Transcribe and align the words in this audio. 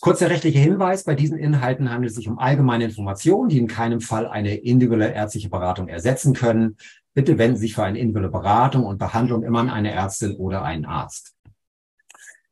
Kurzer 0.00 0.28
rechtlicher 0.28 0.60
Hinweis, 0.60 1.04
bei 1.04 1.14
diesen 1.14 1.38
Inhalten 1.38 1.90
handelt 1.90 2.10
es 2.10 2.16
sich 2.16 2.28
um 2.28 2.38
allgemeine 2.38 2.84
Informationen, 2.84 3.48
die 3.48 3.58
in 3.58 3.68
keinem 3.68 4.00
Fall 4.00 4.26
eine 4.26 4.54
individuelle 4.54 5.12
ärztliche 5.12 5.48
Beratung 5.48 5.88
ersetzen 5.88 6.34
können. 6.34 6.76
Bitte 7.14 7.38
wenden 7.38 7.56
Sie 7.56 7.62
sich 7.62 7.74
für 7.74 7.84
eine 7.84 7.98
individuelle 7.98 8.30
Beratung 8.30 8.84
und 8.84 8.98
Behandlung 8.98 9.44
immer 9.44 9.60
an 9.60 9.70
eine 9.70 9.92
Ärztin 9.92 10.36
oder 10.36 10.62
einen 10.62 10.84
Arzt. 10.84 11.34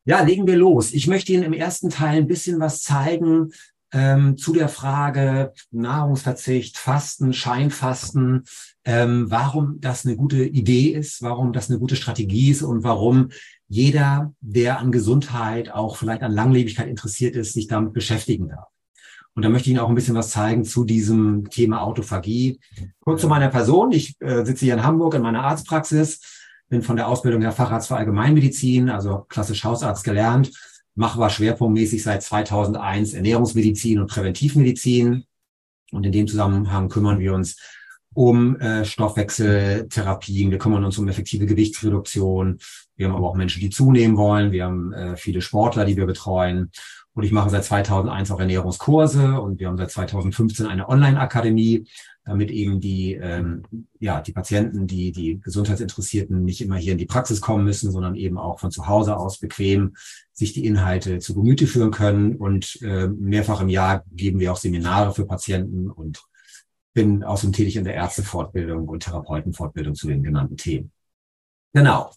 Ja, 0.05 0.21
legen 0.21 0.47
wir 0.47 0.57
los. 0.57 0.93
Ich 0.93 1.07
möchte 1.07 1.31
Ihnen 1.31 1.43
im 1.43 1.53
ersten 1.53 1.89
Teil 1.89 2.17
ein 2.17 2.27
bisschen 2.27 2.59
was 2.59 2.81
zeigen 2.81 3.51
ähm, 3.93 4.37
zu 4.37 4.53
der 4.53 4.67
Frage 4.67 5.53
Nahrungsverzicht, 5.71 6.77
Fasten, 6.77 7.31
Scheinfasten, 7.31 8.43
ähm, 8.83 9.27
warum 9.29 9.79
das 9.79 10.05
eine 10.05 10.15
gute 10.15 10.43
Idee 10.43 10.89
ist, 10.89 11.21
warum 11.21 11.53
das 11.53 11.69
eine 11.69 11.79
gute 11.79 11.95
Strategie 11.95 12.51
ist 12.51 12.63
und 12.63 12.83
warum 12.83 13.29
jeder, 13.67 14.33
der 14.41 14.79
an 14.79 14.91
Gesundheit, 14.91 15.71
auch 15.71 15.97
vielleicht 15.97 16.21
an 16.21 16.31
Langlebigkeit 16.31 16.87
interessiert 16.87 17.35
ist, 17.35 17.53
sich 17.53 17.67
damit 17.67 17.93
beschäftigen 17.93 18.49
darf. 18.49 18.67
Und 19.35 19.43
da 19.43 19.49
möchte 19.49 19.69
ich 19.69 19.71
Ihnen 19.71 19.79
auch 19.79 19.89
ein 19.89 19.95
bisschen 19.95 20.15
was 20.15 20.29
zeigen 20.29 20.63
zu 20.63 20.83
diesem 20.83 21.49
Thema 21.49 21.81
Autophagie. 21.81 22.59
Kurz 22.99 23.21
zu 23.21 23.27
meiner 23.27 23.49
Person. 23.49 23.91
Ich 23.91 24.15
äh, 24.21 24.45
sitze 24.45 24.65
hier 24.65 24.75
in 24.75 24.83
Hamburg 24.83 25.15
in 25.15 25.23
meiner 25.23 25.43
Arztpraxis, 25.43 26.21
bin 26.69 26.83
von 26.83 26.95
der 26.95 27.07
Ausbildung 27.07 27.41
her 27.41 27.51
Facharzt 27.51 27.87
für 27.87 27.95
Allgemeinmedizin, 27.95 28.89
also 28.89 29.25
klassisch 29.29 29.63
Hausarzt 29.63 30.03
gelernt, 30.03 30.51
mache 30.95 31.17
aber 31.17 31.29
schwerpunktmäßig 31.29 32.03
seit 32.03 32.21
2001 32.21 33.13
Ernährungsmedizin 33.13 33.99
und 33.99 34.07
Präventivmedizin. 34.07 35.25
Und 35.91 36.05
in 36.05 36.11
dem 36.11 36.27
Zusammenhang 36.27 36.89
kümmern 36.89 37.19
wir 37.19 37.33
uns 37.33 37.57
um 38.13 38.59
äh, 38.59 38.85
Stoffwechseltherapien, 38.85 40.51
wir 40.51 40.57
kümmern 40.57 40.83
uns 40.83 40.97
um 40.97 41.07
effektive 41.07 41.45
Gewichtsreduktion. 41.45 42.59
Wir 42.95 43.07
haben 43.07 43.15
aber 43.15 43.29
auch 43.29 43.35
Menschen, 43.35 43.59
die 43.59 43.69
zunehmen 43.69 44.17
wollen. 44.17 44.51
Wir 44.51 44.65
haben 44.65 44.93
äh, 44.93 45.17
viele 45.17 45.41
Sportler, 45.41 45.85
die 45.85 45.97
wir 45.97 46.05
betreuen. 46.05 46.71
Und 47.15 47.23
ich 47.23 47.31
mache 47.31 47.49
seit 47.49 47.63
2001 47.63 48.31
auch 48.31 48.39
Ernährungskurse 48.39 49.39
und 49.39 49.59
wir 49.59 49.67
haben 49.67 49.77
seit 49.77 49.91
2015 49.91 50.65
eine 50.65 50.89
Online-Akademie, 50.89 51.85
damit 52.25 52.49
eben 52.49 52.79
die, 52.79 53.13
ähm, 53.13 53.63
ja, 53.99 54.21
die 54.21 54.31
Patienten, 54.31 54.87
die, 54.87 55.11
die 55.11 55.39
Gesundheitsinteressierten 55.39 56.43
nicht 56.43 56.61
immer 56.61 56.77
hier 56.77 56.93
in 56.93 56.97
die 56.97 57.05
Praxis 57.05 57.39
kommen 57.39 57.65
müssen, 57.65 57.91
sondern 57.91 58.15
eben 58.15 58.37
auch 58.39 58.59
von 58.59 58.71
zu 58.71 58.87
Hause 58.87 59.17
aus 59.17 59.37
bequem 59.37 59.95
sich 60.31 60.53
die 60.53 60.65
Inhalte 60.65 61.19
zu 61.19 61.35
Gemüte 61.35 61.67
führen 61.67 61.91
können. 61.91 62.35
Und 62.35 62.79
äh, 62.81 63.07
mehrfach 63.07 63.61
im 63.61 63.69
Jahr 63.69 64.03
geben 64.11 64.39
wir 64.39 64.51
auch 64.51 64.57
Seminare 64.57 65.13
für 65.13 65.25
Patienten 65.25 65.91
und 65.91 66.23
bin 66.93 67.23
außerdem 67.23 67.53
tätig 67.53 67.75
in 67.75 67.83
der 67.83 67.95
Ärztefortbildung 67.95 68.87
und 68.87 69.03
Therapeutenfortbildung 69.03 69.95
zu 69.95 70.07
den 70.07 70.23
genannten 70.23 70.57
Themen. 70.57 70.91
Genau. 71.73 72.11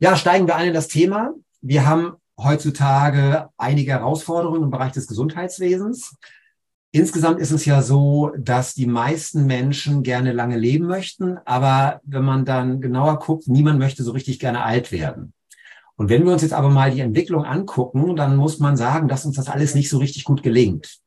Ja, 0.00 0.16
steigen 0.16 0.46
wir 0.46 0.56
ein 0.56 0.68
in 0.68 0.74
das 0.74 0.88
Thema. 0.88 1.32
Wir 1.60 1.86
haben 1.86 2.14
heutzutage 2.38 3.48
einige 3.56 3.92
Herausforderungen 3.92 4.64
im 4.64 4.70
Bereich 4.70 4.92
des 4.92 5.06
Gesundheitswesens. 5.06 6.16
Insgesamt 6.90 7.40
ist 7.40 7.50
es 7.50 7.64
ja 7.64 7.82
so, 7.82 8.32
dass 8.38 8.74
die 8.74 8.86
meisten 8.86 9.46
Menschen 9.46 10.02
gerne 10.02 10.32
lange 10.32 10.56
leben 10.56 10.86
möchten, 10.86 11.38
aber 11.44 12.00
wenn 12.04 12.24
man 12.24 12.44
dann 12.44 12.80
genauer 12.80 13.18
guckt, 13.18 13.48
niemand 13.48 13.78
möchte 13.78 14.02
so 14.02 14.12
richtig 14.12 14.38
gerne 14.38 14.62
alt 14.62 14.92
werden. 14.92 15.32
Und 15.96 16.08
wenn 16.10 16.24
wir 16.24 16.32
uns 16.32 16.42
jetzt 16.42 16.52
aber 16.52 16.68
mal 16.68 16.90
die 16.90 17.00
Entwicklung 17.00 17.44
angucken, 17.44 18.16
dann 18.16 18.36
muss 18.36 18.58
man 18.58 18.76
sagen, 18.76 19.08
dass 19.08 19.24
uns 19.24 19.36
das 19.36 19.48
alles 19.48 19.74
nicht 19.74 19.88
so 19.88 19.98
richtig 19.98 20.24
gut 20.24 20.42
gelingt. 20.42 20.98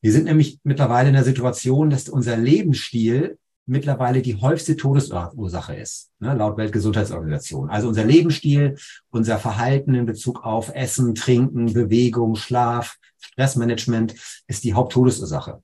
Wir 0.00 0.12
sind 0.12 0.24
nämlich 0.24 0.58
mittlerweile 0.64 1.08
in 1.08 1.14
der 1.14 1.24
Situation, 1.24 1.90
dass 1.90 2.08
unser 2.08 2.36
Lebensstil 2.36 3.38
mittlerweile 3.66 4.22
die 4.22 4.36
häufigste 4.36 4.76
Todesursache 4.76 5.76
ist, 5.76 6.10
ne, 6.20 6.34
laut 6.34 6.56
Weltgesundheitsorganisation. 6.56 7.68
Also 7.68 7.88
unser 7.88 8.04
Lebensstil, 8.04 8.76
unser 9.10 9.38
Verhalten 9.38 9.94
in 9.94 10.06
Bezug 10.06 10.44
auf 10.44 10.74
Essen, 10.74 11.14
Trinken, 11.14 11.74
Bewegung, 11.74 12.34
Schlaf, 12.36 12.96
Stressmanagement 13.20 14.14
ist 14.46 14.64
die 14.64 14.72
Haupttodesursache. 14.72 15.62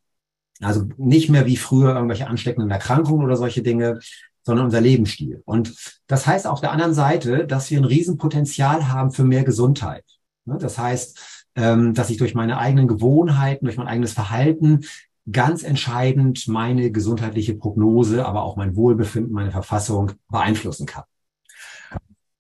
Also 0.61 0.87
nicht 0.99 1.31
mehr 1.31 1.47
wie 1.47 1.57
früher 1.57 1.95
irgendwelche 1.95 2.27
ansteckenden 2.27 2.71
Erkrankungen 2.71 3.25
oder 3.25 3.37
solche 3.37 3.63
Dinge, 3.63 3.99
sondern 4.45 4.67
unser 4.67 4.81
Lebensstil. 4.81 5.43
Und 5.45 5.75
das 6.07 6.27
heißt 6.27 6.47
auf 6.47 6.61
der 6.61 6.73
anderen 6.73 6.95
Seite, 6.95 7.47
dass 7.47 7.71
wir 7.71 7.79
ein 7.79 7.85
Riesenpotenzial 7.85 8.89
haben 8.89 9.11
für 9.11 9.25
mehr 9.25 9.45
Gesundheit. 9.45 10.05
Ne, 10.45 10.59
das 10.59 10.79
heißt, 10.79 11.19
ähm, 11.57 11.95
dass 11.95 12.11
ich 12.11 12.19
durch 12.19 12.35
meine 12.35 12.59
eigenen 12.59 12.89
Gewohnheiten, 12.89 13.65
durch 13.65 13.79
mein 13.79 13.89
eigenes 13.89 14.13
Verhalten 14.13 14.85
ganz 15.31 15.63
entscheidend 15.63 16.47
meine 16.49 16.91
gesundheitliche 16.91 17.55
Prognose, 17.55 18.27
aber 18.27 18.43
auch 18.43 18.57
mein 18.57 18.77
Wohlbefinden, 18.77 19.33
meine 19.33 19.51
Verfassung 19.51 20.13
beeinflussen 20.29 20.87
kann. 20.87 21.05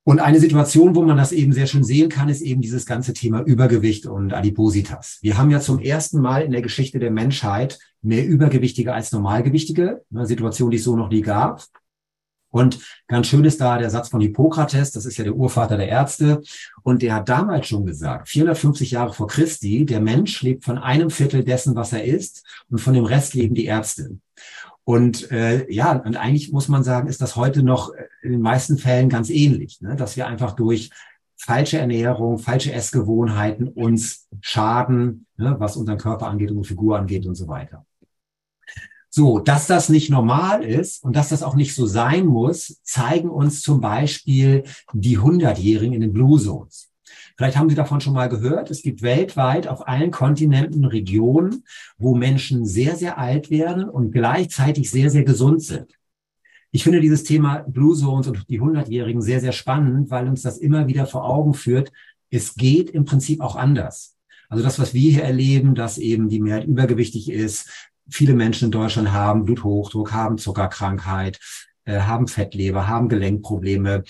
Und 0.06 0.20
eine 0.20 0.38
Situation, 0.38 0.94
wo 0.94 1.02
man 1.02 1.16
das 1.16 1.32
eben 1.32 1.54
sehr 1.54 1.66
schön 1.66 1.82
sehen 1.82 2.10
kann, 2.10 2.28
ist 2.28 2.42
eben 2.42 2.60
dieses 2.60 2.84
ganze 2.84 3.14
Thema 3.14 3.40
Übergewicht 3.40 4.04
und 4.04 4.34
Adipositas. 4.34 5.18
Wir 5.22 5.38
haben 5.38 5.50
ja 5.50 5.60
zum 5.60 5.78
ersten 5.78 6.20
Mal 6.20 6.42
in 6.42 6.52
der 6.52 6.60
Geschichte 6.60 6.98
der 6.98 7.10
Menschheit 7.10 7.78
mehr 8.02 8.26
Übergewichtige 8.26 8.92
als 8.92 9.12
Normalgewichtige, 9.12 10.02
eine 10.14 10.26
Situation, 10.26 10.70
die 10.70 10.76
es 10.76 10.84
so 10.84 10.94
noch 10.94 11.08
nie 11.08 11.22
gab. 11.22 11.64
Und 12.54 12.78
ganz 13.08 13.26
schön 13.26 13.44
ist 13.44 13.60
da 13.60 13.78
der 13.78 13.90
Satz 13.90 14.10
von 14.10 14.20
Hippokrates, 14.20 14.92
das 14.92 15.06
ist 15.06 15.16
ja 15.16 15.24
der 15.24 15.34
Urvater 15.34 15.76
der 15.76 15.88
Ärzte. 15.88 16.40
Und 16.84 17.02
der 17.02 17.16
hat 17.16 17.28
damals 17.28 17.66
schon 17.66 17.84
gesagt, 17.84 18.28
450 18.28 18.92
Jahre 18.92 19.12
vor 19.12 19.26
Christi, 19.26 19.84
der 19.84 20.00
Mensch 20.00 20.40
lebt 20.40 20.64
von 20.64 20.78
einem 20.78 21.10
Viertel 21.10 21.42
dessen, 21.42 21.74
was 21.74 21.92
er 21.92 22.04
isst, 22.04 22.46
und 22.70 22.78
von 22.78 22.94
dem 22.94 23.06
Rest 23.06 23.34
leben 23.34 23.56
die 23.56 23.64
Ärzte. 23.64 24.18
Und 24.84 25.32
äh, 25.32 25.68
ja, 25.68 25.96
und 25.96 26.16
eigentlich 26.16 26.52
muss 26.52 26.68
man 26.68 26.84
sagen, 26.84 27.08
ist 27.08 27.20
das 27.20 27.34
heute 27.34 27.64
noch 27.64 27.92
in 28.22 28.30
den 28.30 28.40
meisten 28.40 28.78
Fällen 28.78 29.08
ganz 29.08 29.30
ähnlich, 29.30 29.80
ne? 29.80 29.96
dass 29.96 30.16
wir 30.16 30.28
einfach 30.28 30.52
durch 30.52 30.90
falsche 31.36 31.78
Ernährung, 31.78 32.38
falsche 32.38 32.72
Essgewohnheiten 32.72 33.66
uns 33.66 34.28
schaden, 34.42 35.26
ne? 35.36 35.56
was 35.58 35.76
unseren 35.76 35.98
Körper 35.98 36.28
angeht, 36.28 36.50
unsere 36.50 36.68
Figur 36.68 36.96
angeht 36.96 37.26
und 37.26 37.34
so 37.34 37.48
weiter. 37.48 37.84
So, 39.16 39.38
dass 39.38 39.68
das 39.68 39.90
nicht 39.90 40.10
normal 40.10 40.64
ist 40.64 41.04
und 41.04 41.14
dass 41.14 41.28
das 41.28 41.44
auch 41.44 41.54
nicht 41.54 41.76
so 41.76 41.86
sein 41.86 42.26
muss, 42.26 42.80
zeigen 42.82 43.30
uns 43.30 43.62
zum 43.62 43.80
Beispiel 43.80 44.64
die 44.92 45.18
100-Jährigen 45.18 45.94
in 45.94 46.00
den 46.00 46.12
Blue 46.12 46.36
Zones. 46.40 46.90
Vielleicht 47.36 47.56
haben 47.56 47.68
Sie 47.68 47.76
davon 47.76 48.00
schon 48.00 48.14
mal 48.14 48.28
gehört. 48.28 48.72
Es 48.72 48.82
gibt 48.82 49.02
weltweit 49.02 49.68
auf 49.68 49.86
allen 49.86 50.10
Kontinenten 50.10 50.84
Regionen, 50.84 51.62
wo 51.96 52.16
Menschen 52.16 52.66
sehr, 52.66 52.96
sehr 52.96 53.16
alt 53.16 53.50
werden 53.50 53.88
und 53.88 54.10
gleichzeitig 54.10 54.90
sehr, 54.90 55.10
sehr 55.10 55.22
gesund 55.22 55.62
sind. 55.62 55.96
Ich 56.72 56.82
finde 56.82 57.00
dieses 57.00 57.22
Thema 57.22 57.58
Blue 57.68 57.96
Zones 57.96 58.26
und 58.26 58.50
die 58.50 58.60
100-Jährigen 58.60 59.22
sehr, 59.22 59.38
sehr 59.38 59.52
spannend, 59.52 60.10
weil 60.10 60.26
uns 60.26 60.42
das 60.42 60.58
immer 60.58 60.88
wieder 60.88 61.06
vor 61.06 61.24
Augen 61.24 61.54
führt. 61.54 61.92
Es 62.30 62.56
geht 62.56 62.90
im 62.90 63.04
Prinzip 63.04 63.42
auch 63.42 63.54
anders. 63.54 64.16
Also 64.48 64.64
das, 64.64 64.80
was 64.80 64.92
wir 64.92 65.08
hier 65.08 65.22
erleben, 65.22 65.76
dass 65.76 65.98
eben 65.98 66.28
die 66.28 66.40
Mehrheit 66.40 66.64
übergewichtig 66.64 67.30
ist, 67.30 67.92
viele 68.08 68.34
Menschen 68.34 68.66
in 68.66 68.70
Deutschland 68.70 69.12
haben 69.12 69.44
Bluthochdruck, 69.44 70.12
haben 70.12 70.38
Zuckerkrankheit, 70.38 71.38
äh, 71.84 72.00
haben 72.00 72.28
Fettleber, 72.28 72.88
haben 72.88 73.08
Gelenkprobleme. 73.08 74.04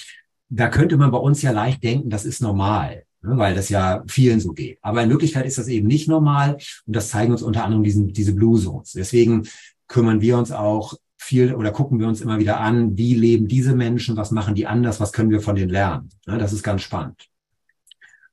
Da 0.48 0.68
könnte 0.68 0.96
man 0.96 1.10
bei 1.10 1.18
uns 1.18 1.42
ja 1.42 1.50
leicht 1.50 1.82
denken, 1.82 2.10
das 2.10 2.24
ist 2.24 2.42
normal, 2.42 3.04
ne, 3.22 3.36
weil 3.36 3.54
das 3.54 3.68
ja 3.68 4.04
vielen 4.06 4.40
so 4.40 4.52
geht. 4.52 4.78
Aber 4.82 5.02
in 5.02 5.10
Wirklichkeit 5.10 5.46
ist 5.46 5.58
das 5.58 5.68
eben 5.68 5.86
nicht 5.86 6.08
normal 6.08 6.58
und 6.86 6.96
das 6.96 7.10
zeigen 7.10 7.32
uns 7.32 7.42
unter 7.42 7.64
anderem 7.64 7.82
diesen, 7.82 8.08
diese 8.12 8.34
Blue 8.34 8.60
Zones. 8.60 8.92
Deswegen 8.92 9.48
kümmern 9.88 10.20
wir 10.20 10.38
uns 10.38 10.52
auch 10.52 10.94
viel 11.16 11.54
oder 11.54 11.70
gucken 11.70 11.98
wir 11.98 12.06
uns 12.06 12.20
immer 12.20 12.38
wieder 12.38 12.60
an, 12.60 12.98
wie 12.98 13.14
leben 13.14 13.48
diese 13.48 13.74
Menschen, 13.74 14.16
was 14.16 14.30
machen 14.30 14.54
die 14.54 14.66
anders, 14.66 15.00
was 15.00 15.12
können 15.12 15.30
wir 15.30 15.40
von 15.40 15.56
denen 15.56 15.70
lernen. 15.70 16.10
Ne, 16.26 16.38
das 16.38 16.52
ist 16.52 16.62
ganz 16.62 16.82
spannend. 16.82 17.28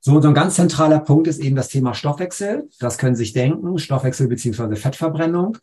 So, 0.04 0.20
so 0.20 0.26
ein 0.26 0.34
ganz 0.34 0.56
zentraler 0.56 0.98
Punkt 0.98 1.28
ist 1.28 1.38
eben 1.38 1.54
das 1.54 1.68
Thema 1.68 1.94
Stoffwechsel. 1.94 2.68
Das 2.80 2.98
können 2.98 3.14
Sie 3.14 3.22
sich 3.22 3.34
denken, 3.34 3.78
Stoffwechsel 3.78 4.26
beziehungsweise 4.26 4.74
Fettverbrennung. 4.74 5.58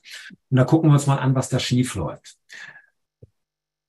Und 0.49 0.57
da 0.57 0.63
gucken 0.63 0.89
wir 0.89 0.93
uns 0.93 1.07
mal 1.07 1.17
an, 1.17 1.35
was 1.35 1.49
da 1.49 1.59
schief 1.59 1.95
läuft. 1.95 2.37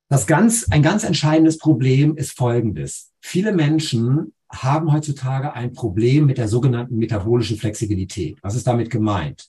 Das 0.08 0.26
ganz, 0.26 0.66
ein 0.70 0.82
ganz 0.82 1.04
entscheidendes 1.04 1.56
Problem 1.56 2.16
ist 2.16 2.36
folgendes. 2.36 3.12
Viele 3.20 3.52
Menschen 3.52 4.34
haben 4.50 4.92
heutzutage 4.92 5.52
ein 5.52 5.72
Problem 5.72 6.26
mit 6.26 6.36
der 6.36 6.48
sogenannten 6.48 6.96
metabolischen 6.96 7.56
Flexibilität. 7.56 8.36
Was 8.42 8.56
ist 8.56 8.66
damit 8.66 8.90
gemeint? 8.90 9.48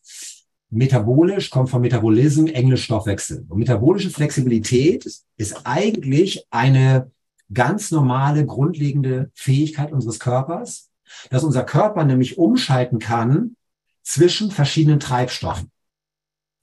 Metabolisch 0.70 1.50
kommt 1.50 1.72
von 1.72 1.82
Metabolism, 1.82 2.46
Englisch 2.46 2.84
Stoffwechsel. 2.84 3.44
Und 3.50 3.58
metabolische 3.58 4.12
Flexibilität 4.12 5.12
ist 5.36 5.62
eigentlich 5.64 6.46
eine 6.52 7.10
ganz 7.52 7.90
normale, 7.90 8.46
grundlegende 8.46 9.32
Fähigkeit 9.34 9.92
unseres 9.92 10.20
Körpers, 10.20 10.91
dass 11.30 11.44
unser 11.44 11.64
Körper 11.64 12.04
nämlich 12.04 12.38
umschalten 12.38 13.00
kann 13.00 13.56
zwischen 14.04 14.52
verschiedenen 14.52 15.00
Treibstoffen. 15.00 15.72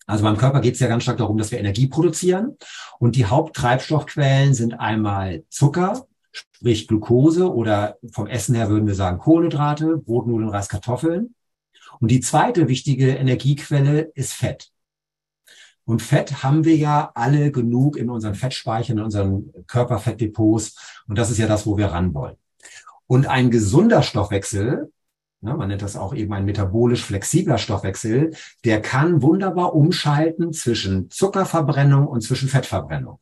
Also 0.07 0.25
beim 0.25 0.39
Körper 0.39 0.61
geht 0.61 0.75
es 0.75 0.81
ja 0.81 0.89
ganz 0.89 1.03
stark 1.03 1.19
darum, 1.19 1.37
dass 1.37 1.51
wir 1.51 1.59
Energie 1.59 1.87
produzieren. 1.87 2.57
Und 2.99 3.15
die 3.15 3.27
Haupttreibstoffquellen 3.27 4.55
sind 4.55 4.75
einmal 4.75 5.45
Zucker, 5.51 6.07
sprich 6.33 6.89
Glucose 6.89 7.53
oder 7.53 7.99
vom 8.13 8.27
Essen 8.27 8.55
her 8.55 8.71
würden 8.71 8.87
wir 8.87 8.95
sagen 8.95 9.19
Kohlenhydrate, 9.19 9.99
Brot, 9.99 10.27
Nudeln, 10.27 10.49
Reis, 10.49 10.69
Kartoffeln. 10.69 11.35
Und 12.01 12.11
die 12.11 12.21
zweite 12.21 12.69
wichtige 12.69 13.17
Energiequelle 13.17 14.11
ist 14.15 14.33
Fett. 14.33 14.71
Und 15.85 16.03
Fett 16.03 16.43
haben 16.43 16.65
wir 16.65 16.77
ja 16.77 17.11
alle 17.15 17.51
genug 17.51 17.97
in 17.97 18.11
unseren 18.11 18.35
Fettspeichern, 18.35 18.99
in 18.99 19.05
unseren 19.05 19.53
Körperfettdepots. 19.67 21.03
Und 21.07 21.19
das 21.19 21.31
ist 21.31 21.39
ja 21.39 21.47
das, 21.47 21.67
wo 21.67 21.77
wir 21.77 21.87
ran 21.87 22.15
wollen. 22.15 22.37
Und 23.09 23.27
ein 23.27 23.51
gesunder 23.51 24.03
Stoffwechsel 24.03 24.93
Ne, 25.41 25.55
man 25.55 25.69
nennt 25.69 25.83
das 25.83 25.97
auch 25.97 26.15
eben 26.15 26.33
ein 26.33 26.45
metabolisch 26.45 27.05
flexibler 27.05 27.59
Stoffwechsel. 27.59 28.33
Der 28.65 28.83
kann 28.83 29.23
wunderbar 29.23 29.75
umschalten 29.75 30.53
zwischen 30.53 31.11
Zuckerverbrennung 31.11 32.09
und 32.09 32.23
zwischen 32.23 32.49
Fettverbrennung. 32.49 33.21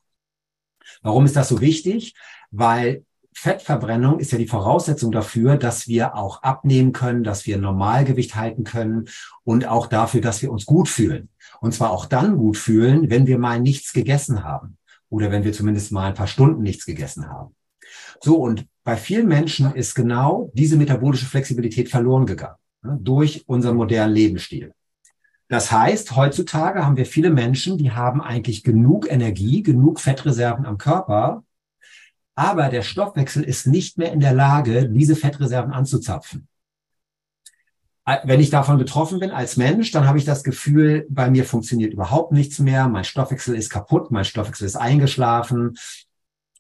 Warum 1.03 1.27
ist 1.27 1.37
das 1.37 1.49
so 1.49 1.61
wichtig? 1.61 2.15
Weil 2.51 3.05
Fettverbrennung 3.35 4.19
ist 4.19 4.33
ja 4.33 4.39
die 4.39 4.47
Voraussetzung 4.47 5.13
dafür, 5.13 5.59
dass 5.59 5.89
wir 5.89 6.15
auch 6.15 6.43
abnehmen 6.43 6.93
können, 6.93 7.23
dass 7.23 7.45
wir 7.45 7.59
Normalgewicht 7.59 8.35
halten 8.35 8.65
können 8.65 9.09
und 9.45 9.69
auch 9.69 9.87
dafür, 9.87 10.23
dass 10.23 10.41
wir 10.41 10.51
uns 10.51 10.65
gut 10.65 10.89
fühlen. 10.89 11.29
Und 11.61 11.75
zwar 11.75 11.91
auch 11.91 12.07
dann 12.07 12.39
gut 12.39 12.57
fühlen, 12.57 13.11
wenn 13.11 13.27
wir 13.27 13.39
mal 13.39 13.61
nichts 13.61 13.93
gegessen 13.93 14.43
haben 14.43 14.79
oder 15.11 15.31
wenn 15.31 15.45
wir 15.45 15.53
zumindest 15.53 15.93
mal 15.93 16.07
ein 16.07 16.15
paar 16.15 16.27
Stunden 16.27 16.63
nichts 16.63 16.87
gegessen 16.87 17.29
haben. 17.29 17.55
So, 18.23 18.37
und 18.37 18.67
bei 18.87 18.97
vielen 18.97 19.27
Menschen 19.27 19.75
ist 19.75 19.97
genau 19.97 20.53
diese 20.55 20.77
metabolische 20.77 21.27
Flexibilität 21.27 21.89
verloren 21.89 22.25
gegangen 22.25 22.55
ne, 22.83 22.97
durch 23.03 23.43
unseren 23.49 23.75
modernen 23.75 24.15
Lebensstil. 24.15 24.73
Das 25.49 25.73
heißt, 25.73 26.15
heutzutage 26.15 26.87
haben 26.87 26.97
wir 26.97 27.05
viele 27.05 27.31
Menschen, 27.31 27.79
die 27.79 27.91
haben 27.91 28.23
eigentlich 28.23 28.63
genug 28.63 29.11
Energie, 29.11 29.65
genug 29.65 29.99
Fettreserven 29.99 30.67
am 30.67 30.79
Körper, 30.79 31.43
aber 32.37 32.69
der 32.69 32.83
Stoffwechsel 32.83 33.43
ist 33.43 33.67
nicht 33.67 33.99
mehr 33.99 34.13
in 34.13 34.21
der 34.21 34.35
Lage, 34.35 34.89
diese 34.89 35.17
Fettreserven 35.17 35.73
anzuzapfen. 35.73 36.47
Wenn 38.23 38.39
ich 38.39 38.51
davon 38.51 38.79
betroffen 38.79 39.19
bin 39.19 39.33
als 39.33 39.57
Mensch, 39.57 39.91
dann 39.91 40.07
habe 40.07 40.19
ich 40.19 40.25
das 40.25 40.45
Gefühl, 40.45 41.09
bei 41.11 41.29
mir 41.29 41.45
funktioniert 41.45 41.93
überhaupt 41.93 42.31
nichts 42.31 42.61
mehr, 42.61 42.89
mein 42.89 43.03
Stoffwechsel 43.03 43.57
ist 43.57 43.69
kaputt, 43.69 44.13
mein 44.13 44.25
Stoffwechsel 44.25 44.65
ist 44.65 44.77
eingeschlafen, 44.77 45.77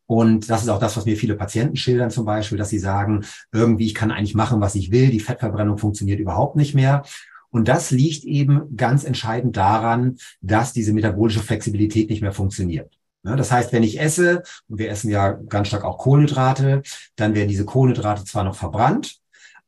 und 0.06 0.48
das 0.48 0.62
ist 0.62 0.68
auch 0.68 0.78
das, 0.78 0.96
was 0.96 1.04
mir 1.04 1.16
viele 1.16 1.34
Patienten 1.34 1.76
schildern 1.76 2.10
zum 2.10 2.24
Beispiel, 2.24 2.58
dass 2.58 2.68
sie 2.68 2.78
sagen, 2.78 3.24
irgendwie, 3.52 3.86
ich 3.86 3.94
kann 3.94 4.12
eigentlich 4.12 4.34
machen, 4.34 4.60
was 4.60 4.76
ich 4.76 4.92
will, 4.92 5.10
die 5.10 5.20
Fettverbrennung 5.20 5.78
funktioniert 5.78 6.20
überhaupt 6.20 6.56
nicht 6.56 6.74
mehr. 6.74 7.02
Und 7.50 7.68
das 7.68 7.90
liegt 7.90 8.24
eben 8.24 8.76
ganz 8.76 9.04
entscheidend 9.04 9.56
daran, 9.56 10.18
dass 10.40 10.72
diese 10.72 10.92
metabolische 10.92 11.40
Flexibilität 11.40 12.10
nicht 12.10 12.22
mehr 12.22 12.32
funktioniert. 12.32 12.92
Das 13.22 13.50
heißt, 13.50 13.72
wenn 13.72 13.82
ich 13.82 13.98
esse, 13.98 14.44
und 14.68 14.78
wir 14.78 14.88
essen 14.88 15.10
ja 15.10 15.32
ganz 15.32 15.68
stark 15.68 15.82
auch 15.82 15.98
Kohlenhydrate, 15.98 16.82
dann 17.16 17.34
werden 17.34 17.48
diese 17.48 17.64
Kohlenhydrate 17.64 18.24
zwar 18.24 18.44
noch 18.44 18.54
verbrannt, 18.54 19.18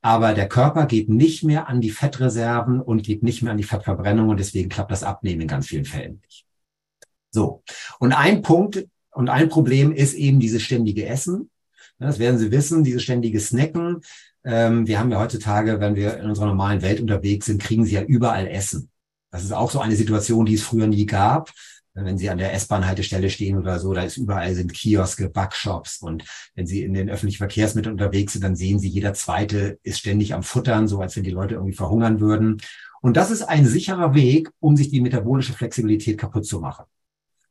aber 0.00 0.32
der 0.32 0.48
Körper 0.48 0.86
geht 0.86 1.08
nicht 1.08 1.42
mehr 1.42 1.68
an 1.68 1.80
die 1.80 1.90
Fettreserven 1.90 2.80
und 2.80 3.02
geht 3.02 3.24
nicht 3.24 3.42
mehr 3.42 3.50
an 3.50 3.58
die 3.58 3.64
Fettverbrennung 3.64 4.28
und 4.28 4.38
deswegen 4.38 4.68
klappt 4.68 4.92
das 4.92 5.02
Abnehmen 5.02 5.40
in 5.40 5.48
ganz 5.48 5.66
vielen 5.66 5.84
Fällen 5.84 6.20
nicht. 6.24 6.46
So. 7.30 7.64
Und 7.98 8.12
ein 8.12 8.42
Punkt, 8.42 8.86
und 9.18 9.30
ein 9.30 9.48
Problem 9.48 9.90
ist 9.90 10.14
eben 10.14 10.38
dieses 10.38 10.62
ständige 10.62 11.04
Essen. 11.04 11.50
Das 11.98 12.20
werden 12.20 12.38
Sie 12.38 12.52
wissen, 12.52 12.84
dieses 12.84 13.02
ständige 13.02 13.40
Snacken. 13.40 14.02
Ähm, 14.44 14.86
wir 14.86 15.00
haben 15.00 15.10
ja 15.10 15.18
heutzutage, 15.18 15.80
wenn 15.80 15.96
wir 15.96 16.18
in 16.18 16.26
unserer 16.26 16.46
normalen 16.46 16.82
Welt 16.82 17.00
unterwegs 17.00 17.46
sind, 17.46 17.60
kriegen 17.60 17.84
Sie 17.84 17.96
ja 17.96 18.02
überall 18.04 18.46
Essen. 18.46 18.90
Das 19.32 19.42
ist 19.42 19.50
auch 19.50 19.72
so 19.72 19.80
eine 19.80 19.96
Situation, 19.96 20.46
die 20.46 20.54
es 20.54 20.62
früher 20.62 20.86
nie 20.86 21.04
gab. 21.04 21.50
Wenn 21.94 22.16
Sie 22.16 22.30
an 22.30 22.38
der 22.38 22.54
S-Bahn-Haltestelle 22.54 23.28
stehen 23.28 23.58
oder 23.58 23.80
so, 23.80 23.92
da 23.92 24.02
ist 24.02 24.18
überall 24.18 24.54
sind 24.54 24.72
Kioske, 24.72 25.28
Backshops. 25.28 26.00
Und 26.00 26.22
wenn 26.54 26.68
Sie 26.68 26.84
in 26.84 26.94
den 26.94 27.10
öffentlichen 27.10 27.38
Verkehrsmitteln 27.38 27.94
unterwegs 27.94 28.34
sind, 28.34 28.44
dann 28.44 28.54
sehen 28.54 28.78
Sie, 28.78 28.88
jeder 28.88 29.14
zweite 29.14 29.80
ist 29.82 29.98
ständig 29.98 30.32
am 30.32 30.44
Futtern, 30.44 30.86
so 30.86 31.00
als 31.00 31.16
wenn 31.16 31.24
die 31.24 31.32
Leute 31.32 31.54
irgendwie 31.54 31.74
verhungern 31.74 32.20
würden. 32.20 32.62
Und 33.00 33.16
das 33.16 33.32
ist 33.32 33.42
ein 33.42 33.66
sicherer 33.66 34.14
Weg, 34.14 34.48
um 34.60 34.76
sich 34.76 34.90
die 34.90 35.00
metabolische 35.00 35.54
Flexibilität 35.54 36.18
kaputt 36.18 36.46
zu 36.46 36.60
machen. 36.60 36.84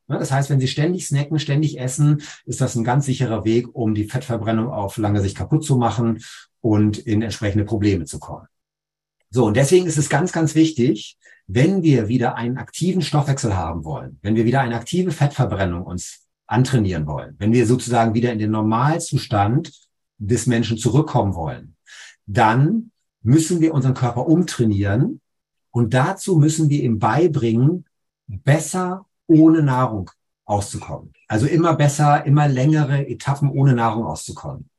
Ne, 0.07 0.17
das 0.19 0.31
heißt, 0.31 0.49
wenn 0.49 0.59
Sie 0.59 0.67
ständig 0.67 1.05
snacken, 1.07 1.37
ständig 1.37 1.79
essen, 1.79 2.21
ist 2.45 2.61
das 2.61 2.75
ein 2.75 2.83
ganz 2.83 3.05
sicherer 3.05 3.43
Weg, 3.43 3.67
um 3.73 3.93
die 3.93 4.05
Fettverbrennung 4.05 4.69
auf 4.69 4.97
lange 4.97 5.21
Sicht 5.21 5.37
kaputt 5.37 5.65
zu 5.65 5.77
machen 5.77 6.23
und 6.61 6.97
in 6.97 7.21
entsprechende 7.21 7.65
Probleme 7.65 8.05
zu 8.05 8.19
kommen. 8.19 8.47
So, 9.29 9.45
und 9.45 9.57
deswegen 9.57 9.85
ist 9.85 9.97
es 9.97 10.09
ganz, 10.09 10.31
ganz 10.31 10.55
wichtig, 10.55 11.17
wenn 11.47 11.83
wir 11.83 12.07
wieder 12.07 12.35
einen 12.35 12.57
aktiven 12.57 13.01
Stoffwechsel 13.01 13.55
haben 13.55 13.83
wollen, 13.83 14.19
wenn 14.21 14.35
wir 14.35 14.45
wieder 14.45 14.61
eine 14.61 14.75
aktive 14.75 15.11
Fettverbrennung 15.11 15.83
uns 15.83 16.25
antrainieren 16.45 17.05
wollen, 17.05 17.35
wenn 17.39 17.51
wir 17.51 17.65
sozusagen 17.65 18.13
wieder 18.13 18.31
in 18.31 18.39
den 18.39 18.51
Normalzustand 18.51 19.71
des 20.17 20.47
Menschen 20.47 20.77
zurückkommen 20.77 21.35
wollen, 21.35 21.75
dann 22.25 22.91
müssen 23.21 23.59
wir 23.59 23.73
unseren 23.73 23.93
Körper 23.93 24.27
umtrainieren 24.27 25.19
und 25.71 25.93
dazu 25.93 26.37
müssen 26.37 26.69
wir 26.69 26.83
ihm 26.83 26.99
beibringen, 26.99 27.85
besser 28.27 29.06
ohne 29.27 29.61
Nahrung 29.61 30.09
auszukommen. 30.45 31.13
Also 31.27 31.45
immer 31.45 31.75
besser, 31.75 32.25
immer 32.25 32.47
längere 32.47 33.07
Etappen 33.07 33.49
ohne 33.49 33.73
Nahrung 33.73 34.05
auszukommen. 34.05 34.69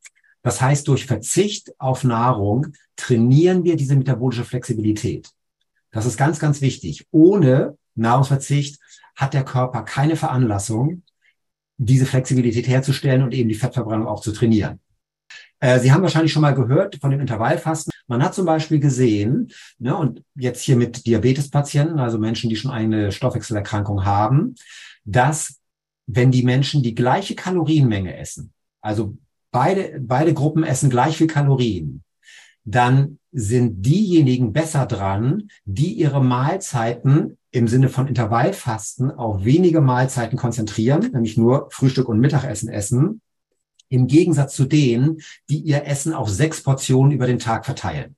Das 0.43 0.61
heißt, 0.61 0.89
durch 0.89 1.07
Verzicht 1.07 1.73
auf 1.79 2.05
Nahrung 2.05 2.69
trainieren 2.97 3.65
wir 3.65 3.77
diese 3.77 3.97
metabolische 3.97 4.45
Flexibilität. 4.45 5.29
Das 5.91 6.07
ist 6.07 6.17
ganz, 6.17 6.39
ganz 6.39 6.61
wichtig. 6.61 7.07
Ohne 7.11 7.77
Nahrungsverzicht 7.95 8.81
hat 9.17 9.35
der 9.35 9.45
Körper 9.45 9.83
keine 9.83 10.17
Veranlassung, 10.17 11.03
diese 11.77 12.07
Flexibilität 12.07 12.69
herzustellen 12.69 13.23
und 13.23 13.35
eben 13.35 13.49
die 13.49 13.55
Fettverbrennung 13.55 14.07
auch 14.07 14.21
zu 14.21 14.33
trainieren. 14.33 14.81
Äh, 15.61 15.81
Sie 15.81 15.93
haben 15.93 16.03
wahrscheinlich 16.03 16.33
schon 16.33 16.43
mal 16.43 16.55
gehört 16.55 16.97
von 17.01 17.11
dem 17.11 17.21
Intervallfasten. 17.21 17.93
Man 18.07 18.23
hat 18.23 18.35
zum 18.35 18.47
Beispiel 18.47 18.79
gesehen, 18.79 19.51
ne, 19.79 19.97
und 19.97 20.23
jetzt 20.35 20.63
hier 20.63 20.77
mit 20.77 21.07
Diabetespatienten, 21.07 21.99
also 21.99 22.19
Menschen, 22.19 22.49
die 22.49 22.57
schon 22.57 22.71
eine 22.71 23.13
Stoffwechselerkrankung 23.13 24.05
haben, 24.05 24.55
dass 25.05 25.59
wenn 26.07 26.31
die 26.31 26.43
Menschen 26.43 26.83
die 26.83 26.95
gleiche 26.95 27.35
Kalorienmenge 27.35 28.17
essen, 28.17 28.53
also 28.81 29.17
beide, 29.51 30.01
beide 30.01 30.33
Gruppen 30.33 30.65
essen 30.65 30.91
gleich 30.91 31.17
viel 31.17 31.27
Kalorien, 31.27 32.03
dann 32.65 33.19
sind 33.33 33.85
diejenigen 33.85 34.53
besser 34.53 34.87
dran, 34.87 35.49
die 35.65 35.93
ihre 35.93 36.23
Mahlzeiten 36.23 37.37
im 37.51 37.69
Sinne 37.69 37.89
von 37.89 38.09
Intervallfasten 38.09 39.11
auf 39.11 39.45
wenige 39.45 39.81
Mahlzeiten 39.81 40.39
konzentrieren, 40.39 41.11
nämlich 41.13 41.37
nur 41.37 41.69
Frühstück 41.71 42.09
und 42.09 42.21
Mittagessen 42.21 42.69
essen, 42.69 43.21
im 43.89 44.07
Gegensatz 44.07 44.55
zu 44.55 44.65
denen, 44.65 45.21
die 45.49 45.59
ihr 45.59 45.85
Essen 45.87 46.13
auf 46.13 46.29
sechs 46.29 46.63
Portionen 46.63 47.13
über 47.13 47.27
den 47.27 47.39
Tag 47.39 47.65
verteilen. 47.65 48.17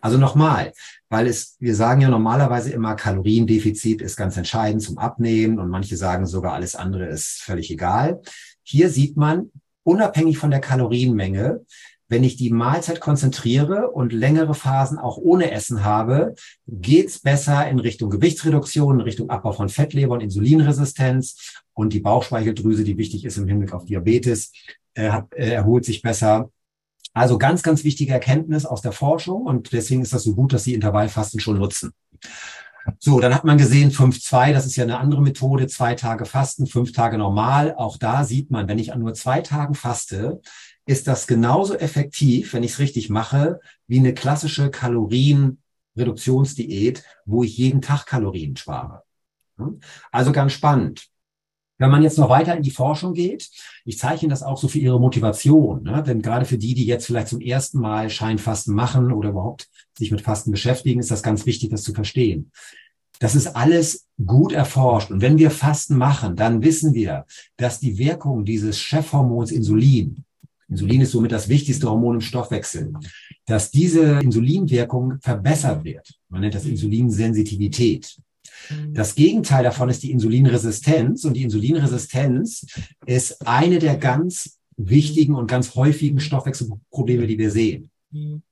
Also 0.00 0.18
nochmal, 0.18 0.72
weil 1.08 1.26
es, 1.26 1.56
wir 1.58 1.74
sagen 1.74 2.00
ja 2.00 2.08
normalerweise 2.08 2.70
immer, 2.72 2.94
Kaloriendefizit 2.94 4.02
ist 4.02 4.16
ganz 4.16 4.36
entscheidend 4.36 4.82
zum 4.82 4.98
Abnehmen 4.98 5.58
und 5.58 5.70
manche 5.70 5.96
sagen 5.96 6.26
sogar, 6.26 6.52
alles 6.52 6.74
andere 6.74 7.06
ist 7.06 7.42
völlig 7.42 7.70
egal. 7.70 8.20
Hier 8.62 8.90
sieht 8.90 9.16
man, 9.16 9.50
unabhängig 9.82 10.38
von 10.38 10.50
der 10.50 10.60
Kalorienmenge, 10.60 11.64
wenn 12.08 12.24
ich 12.24 12.36
die 12.36 12.50
Mahlzeit 12.50 13.00
konzentriere 13.00 13.90
und 13.90 14.12
längere 14.12 14.54
Phasen 14.54 14.98
auch 14.98 15.16
ohne 15.16 15.50
Essen 15.50 15.82
habe, 15.82 16.34
geht's 16.68 17.20
besser 17.20 17.66
in 17.70 17.78
Richtung 17.78 18.10
Gewichtsreduktion, 18.10 18.96
in 18.96 19.00
Richtung 19.00 19.30
Abbau 19.30 19.52
von 19.52 19.70
Fettleber 19.70 20.12
und 20.12 20.20
Insulinresistenz 20.20 21.62
und 21.72 21.94
die 21.94 22.00
Bauchspeicheldrüse, 22.00 22.84
die 22.84 22.98
wichtig 22.98 23.24
ist 23.24 23.38
im 23.38 23.48
Hinblick 23.48 23.72
auf 23.72 23.86
Diabetes, 23.86 24.52
er, 24.94 25.28
er 25.34 25.54
erholt 25.54 25.84
sich 25.84 26.02
besser. 26.02 26.50
Also 27.14 27.38
ganz, 27.38 27.62
ganz 27.62 27.84
wichtige 27.84 28.12
Erkenntnis 28.12 28.64
aus 28.64 28.80
der 28.80 28.92
Forschung 28.92 29.42
und 29.42 29.72
deswegen 29.72 30.02
ist 30.02 30.12
das 30.12 30.24
so 30.24 30.34
gut, 30.34 30.52
dass 30.52 30.64
Sie 30.64 30.74
Intervallfasten 30.74 31.40
schon 31.40 31.58
nutzen. 31.58 31.92
So, 32.98 33.20
dann 33.20 33.34
hat 33.34 33.44
man 33.44 33.58
gesehen 33.58 33.92
5-2, 33.92 34.52
das 34.52 34.66
ist 34.66 34.76
ja 34.76 34.84
eine 34.84 34.98
andere 34.98 35.22
Methode, 35.22 35.68
zwei 35.68 35.94
Tage 35.94 36.24
Fasten, 36.24 36.66
fünf 36.66 36.92
Tage 36.92 37.18
normal. 37.18 37.74
Auch 37.76 37.96
da 37.96 38.24
sieht 38.24 38.50
man, 38.50 38.66
wenn 38.66 38.78
ich 38.78 38.92
an 38.92 38.98
nur 39.00 39.14
zwei 39.14 39.40
Tagen 39.40 39.74
faste, 39.74 40.40
ist 40.86 41.06
das 41.06 41.28
genauso 41.28 41.76
effektiv, 41.76 42.54
wenn 42.54 42.64
ich 42.64 42.72
es 42.72 42.80
richtig 42.80 43.08
mache, 43.08 43.60
wie 43.86 43.98
eine 43.98 44.14
klassische 44.14 44.70
Kalorienreduktionsdiät, 44.70 47.04
wo 47.24 47.44
ich 47.44 47.56
jeden 47.56 47.82
Tag 47.82 48.06
Kalorien 48.06 48.56
spare. 48.56 49.04
Also 50.10 50.32
ganz 50.32 50.52
spannend. 50.52 51.11
Wenn 51.78 51.90
man 51.90 52.02
jetzt 52.02 52.18
noch 52.18 52.28
weiter 52.28 52.56
in 52.56 52.62
die 52.62 52.70
Forschung 52.70 53.12
geht, 53.12 53.50
ich 53.84 53.98
zeichne 53.98 54.28
das 54.28 54.42
auch 54.42 54.58
so 54.58 54.68
für 54.68 54.78
Ihre 54.78 55.00
Motivation, 55.00 55.82
ne? 55.82 56.02
denn 56.06 56.22
gerade 56.22 56.44
für 56.44 56.58
die, 56.58 56.74
die 56.74 56.86
jetzt 56.86 57.06
vielleicht 57.06 57.28
zum 57.28 57.40
ersten 57.40 57.80
Mal 57.80 58.08
Scheinfasten 58.10 58.74
machen 58.74 59.12
oder 59.12 59.30
überhaupt 59.30 59.68
sich 59.98 60.10
mit 60.10 60.20
Fasten 60.20 60.50
beschäftigen, 60.50 61.00
ist 61.00 61.10
das 61.10 61.22
ganz 61.22 61.46
wichtig, 61.46 61.70
das 61.70 61.82
zu 61.82 61.92
verstehen. 61.92 62.50
Das 63.18 63.34
ist 63.34 63.48
alles 63.56 64.06
gut 64.24 64.52
erforscht. 64.52 65.10
Und 65.10 65.20
wenn 65.20 65.38
wir 65.38 65.50
Fasten 65.50 65.96
machen, 65.96 66.36
dann 66.36 66.62
wissen 66.62 66.94
wir, 66.94 67.24
dass 67.56 67.80
die 67.80 67.98
Wirkung 67.98 68.44
dieses 68.44 68.78
Chefhormons 68.78 69.50
Insulin, 69.50 70.24
Insulin 70.72 71.02
ist 71.02 71.12
somit 71.12 71.32
das 71.32 71.50
wichtigste 71.50 71.90
Hormon 71.90 72.14
im 72.14 72.20
Stoffwechsel, 72.22 72.94
dass 73.44 73.70
diese 73.70 74.20
Insulinwirkung 74.20 75.18
verbessert 75.20 75.84
wird. 75.84 76.14
Man 76.30 76.40
nennt 76.40 76.54
das 76.54 76.64
Insulinsensitivität. 76.64 78.16
Mhm. 78.72 78.94
Das 78.94 79.14
Gegenteil 79.14 79.64
davon 79.64 79.88
ist 79.88 80.02
die 80.02 80.10
Insulinresistenz. 80.10 81.24
Und 81.24 81.34
die 81.34 81.42
Insulinresistenz 81.42 82.66
ist 83.06 83.46
eine 83.46 83.78
der 83.78 83.96
ganz 83.96 84.58
wichtigen 84.76 85.34
und 85.34 85.50
ganz 85.50 85.74
häufigen 85.74 86.20
Stoffwechselprobleme, 86.20 87.26
die 87.26 87.38
wir 87.38 87.50
sehen. 87.50 87.90
Mhm. 88.10 88.42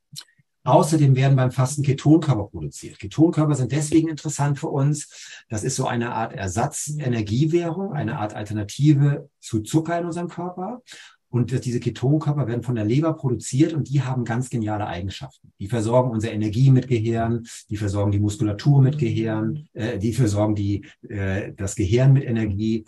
Außerdem 0.63 1.15
werden 1.15 1.35
beim 1.35 1.51
Fasten 1.51 1.81
Ketonkörper 1.81 2.45
produziert. 2.45 2.99
Ketonkörper 2.99 3.55
sind 3.55 3.71
deswegen 3.71 4.09
interessant 4.09 4.59
für 4.59 4.67
uns. 4.67 5.43
Das 5.49 5.63
ist 5.63 5.75
so 5.75 5.87
eine 5.87 6.13
Art 6.13 6.33
Ersatzenergiewährung, 6.33 7.93
eine 7.93 8.19
Art 8.19 8.35
Alternative 8.35 9.27
zu 9.39 9.61
Zucker 9.61 9.97
in 9.97 10.05
unserem 10.05 10.27
Körper. 10.27 10.83
Und 11.31 11.65
diese 11.65 11.79
Ketonkörper 11.79 12.45
werden 12.47 12.61
von 12.61 12.75
der 12.75 12.83
Leber 12.83 13.13
produziert 13.13 13.73
und 13.73 13.89
die 13.89 14.01
haben 14.01 14.25
ganz 14.25 14.49
geniale 14.49 14.85
Eigenschaften. 14.85 15.53
Die 15.59 15.67
versorgen 15.67 16.11
unsere 16.11 16.33
Energie 16.33 16.69
mit 16.69 16.89
Gehirn, 16.89 17.47
die 17.69 17.77
versorgen 17.77 18.11
die 18.11 18.19
Muskulatur 18.19 18.81
mit 18.81 18.97
Gehirn, 18.97 19.69
äh, 19.73 19.97
die 19.97 20.13
versorgen 20.13 20.55
die, 20.55 20.85
äh, 21.07 21.53
das 21.55 21.75
Gehirn 21.75 22.11
mit 22.11 22.25
Energie. 22.25 22.83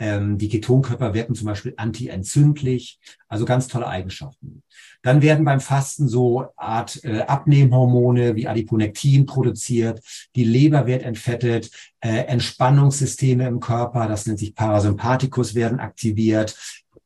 Ähm, 0.00 0.38
die 0.38 0.48
Ketonkörper 0.48 1.12
wirken 1.12 1.34
zum 1.34 1.46
Beispiel 1.46 1.74
antientzündlich, 1.76 3.00
also 3.26 3.44
ganz 3.44 3.66
tolle 3.66 3.88
Eigenschaften. 3.88 4.62
Dann 5.02 5.22
werden 5.22 5.44
beim 5.44 5.58
Fasten 5.58 6.06
so 6.06 6.46
Art 6.56 7.02
äh, 7.04 7.22
Abnehmhormone 7.22 8.36
wie 8.36 8.46
Adiponektin 8.46 9.26
produziert, 9.26 10.00
die 10.36 10.44
Leber 10.44 10.86
wird 10.86 11.02
entfettet, 11.02 11.70
äh, 12.00 12.26
Entspannungssysteme 12.26 13.48
im 13.48 13.58
Körper, 13.58 14.06
das 14.06 14.26
nennt 14.26 14.38
sich 14.38 14.54
Parasympathikus, 14.54 15.56
werden 15.56 15.80
aktiviert. 15.80 16.56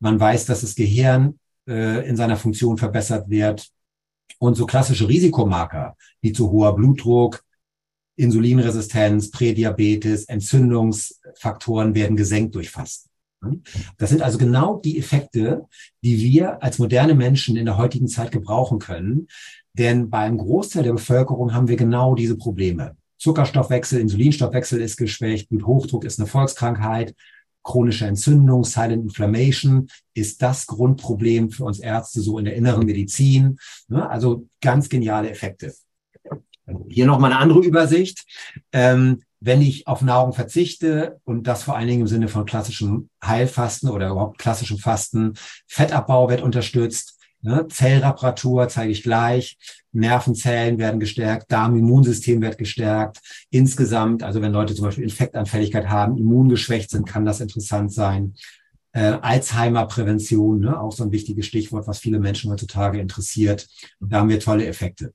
Man 0.02 0.18
weiß, 0.18 0.46
dass 0.46 0.62
das 0.62 0.74
Gehirn 0.74 1.38
äh, 1.68 2.08
in 2.08 2.16
seiner 2.16 2.36
Funktion 2.36 2.76
verbessert 2.76 3.30
wird. 3.30 3.68
Und 4.40 4.56
so 4.56 4.66
klassische 4.66 5.08
Risikomarker 5.08 5.96
wie 6.20 6.32
zu 6.32 6.50
hoher 6.50 6.74
Blutdruck, 6.74 7.44
Insulinresistenz, 8.16 9.30
Prädiabetes, 9.30 10.24
Entzündungsfaktoren 10.24 11.94
werden 11.94 12.16
gesenkt 12.16 12.56
durch 12.56 12.70
Fasten. 12.70 13.10
Das 13.96 14.10
sind 14.10 14.22
also 14.22 14.38
genau 14.38 14.78
die 14.78 14.98
Effekte, 14.98 15.66
die 16.02 16.18
wir 16.18 16.60
als 16.62 16.80
moderne 16.80 17.14
Menschen 17.14 17.56
in 17.56 17.66
der 17.66 17.76
heutigen 17.76 18.08
Zeit 18.08 18.32
gebrauchen 18.32 18.80
können. 18.80 19.28
Denn 19.74 20.10
beim 20.10 20.36
Großteil 20.36 20.82
der 20.82 20.92
Bevölkerung 20.92 21.54
haben 21.54 21.68
wir 21.68 21.76
genau 21.76 22.16
diese 22.16 22.36
Probleme. 22.36 22.96
Zuckerstoffwechsel, 23.18 24.00
Insulinstoffwechsel 24.00 24.80
ist 24.80 24.96
geschwächt, 24.96 25.48
Bluthochdruck 25.48 26.04
ist 26.04 26.18
eine 26.18 26.26
Volkskrankheit, 26.26 27.14
chronische 27.62 28.06
Entzündung, 28.06 28.64
Silent 28.64 29.04
Inflammation 29.04 29.88
ist 30.14 30.42
das 30.42 30.66
Grundproblem 30.66 31.50
für 31.50 31.64
uns 31.64 31.78
Ärzte 31.78 32.20
so 32.20 32.38
in 32.38 32.44
der 32.44 32.54
inneren 32.54 32.84
Medizin. 32.84 33.58
Also 33.90 34.48
ganz 34.60 34.88
geniale 34.88 35.30
Effekte. 35.30 35.74
Hier 36.88 37.06
nochmal 37.06 37.32
eine 37.32 37.40
andere 37.40 37.60
Übersicht. 37.60 38.24
Ähm, 38.72 39.22
wenn 39.40 39.60
ich 39.60 39.88
auf 39.88 40.02
Nahrung 40.02 40.32
verzichte 40.32 41.20
und 41.24 41.48
das 41.48 41.64
vor 41.64 41.76
allen 41.76 41.88
Dingen 41.88 42.02
im 42.02 42.06
Sinne 42.06 42.28
von 42.28 42.44
klassischem 42.44 43.08
Heilfasten 43.24 43.90
oder 43.90 44.10
überhaupt 44.10 44.38
klassischem 44.38 44.78
Fasten, 44.78 45.34
Fettabbau 45.66 46.28
wird 46.30 46.42
unterstützt, 46.42 47.18
ne? 47.42 47.66
Zellreparatur 47.68 48.68
zeige 48.68 48.92
ich 48.92 49.02
gleich, 49.02 49.58
Nervenzellen 49.92 50.78
werden 50.78 51.00
gestärkt, 51.00 51.52
Darmimmunsystem 51.52 52.40
wird 52.40 52.58
gestärkt. 52.58 53.20
Insgesamt, 53.50 54.22
also 54.22 54.40
wenn 54.40 54.52
Leute 54.52 54.74
zum 54.74 54.86
Beispiel 54.86 55.04
Infektanfälligkeit 55.04 55.88
haben, 55.88 56.16
immungeschwächt 56.16 56.90
sind, 56.90 57.06
kann 57.06 57.24
das 57.24 57.40
interessant 57.40 57.92
sein. 57.92 58.34
Äh, 58.92 59.18
Alzheimer-Prävention, 59.20 60.60
ne? 60.60 60.80
auch 60.80 60.92
so 60.92 61.04
ein 61.04 61.12
wichtiges 61.12 61.46
Stichwort, 61.46 61.86
was 61.86 61.98
viele 61.98 62.18
Menschen 62.18 62.50
heutzutage 62.50 63.00
interessiert. 63.00 63.68
Da 64.00 64.18
haben 64.18 64.28
wir 64.28 64.40
tolle 64.40 64.66
Effekte. 64.66 65.12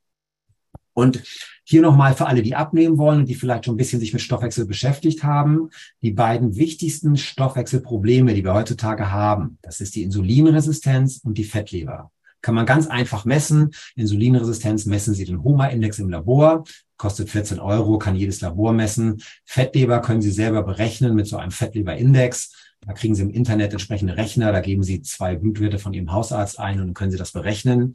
Und 0.94 1.22
hier 1.64 1.84
nochmal 1.84 2.16
für 2.16 2.26
alle, 2.26 2.42
die 2.42 2.56
abnehmen 2.56 2.98
wollen 2.98 3.20
und 3.20 3.30
die 3.30 3.36
vielleicht 3.36 3.66
schon 3.66 3.76
ein 3.76 3.78
bisschen 3.78 4.00
sich 4.00 4.14
mit 4.14 4.22
Stoffwechsel 4.24 4.66
beschäftigt 4.66 5.24
haben, 5.24 5.70
die 6.02 6.12
beiden 6.12 6.56
wichtigsten 6.56 7.18
Stoffwechselprobleme, 7.18 8.34
die 8.34 8.44
wir 8.44 8.56
heutzutage 8.56 9.12
haben, 9.12 9.60
das 9.62 9.80
ist 9.80 9.94
die 9.94 10.02
Insulinresistenz 10.02 11.20
und 11.24 11.38
die 11.38 11.44
Fettleber. 11.44 12.10
Kann 12.42 12.56
man 12.56 12.66
ganz 12.66 12.88
einfach 12.88 13.26
messen. 13.26 13.72
Insulinresistenz 13.96 14.86
messen 14.86 15.14
Sie 15.14 15.26
den 15.26 15.44
HOMA-Index 15.44 16.00
im 16.00 16.10
Labor, 16.10 16.64
kostet 16.98 17.30
14 17.30 17.60
Euro, 17.60 17.98
kann 17.98 18.16
jedes 18.16 18.42
Labor 18.42 18.74
messen. 18.74 19.22
Fettleber 19.46 20.02
können 20.02 20.22
Sie 20.22 20.32
selber 20.32 20.64
berechnen 20.64 21.16
mit 21.16 21.28
so 21.28 21.38
einem 21.38 21.52
Fettleber-Index. 21.52 22.54
Da 22.82 22.94
kriegen 22.94 23.16
Sie 23.16 23.24
im 23.24 23.32
Internet 23.32 23.72
entsprechende 23.72 24.18
Rechner, 24.18 24.52
da 24.52 24.60
geben 24.60 24.84
Sie 24.84 25.02
zwei 25.02 25.36
Blutwerte 25.36 25.80
von 25.80 25.94
Ihrem 25.94 26.12
Hausarzt 26.12 26.60
ein 26.60 26.80
und 26.80 26.94
können 26.94 27.12
Sie 27.12 27.18
das 27.18 27.32
berechnen. 27.32 27.94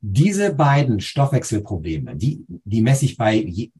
Diese 0.00 0.52
beiden 0.52 0.98
Stoffwechselprobleme, 1.00 2.16
die, 2.16 2.44
die 2.48 2.82
messe 2.82 3.04
ich 3.04 3.16
bei 3.16 3.34
je, 3.36 3.70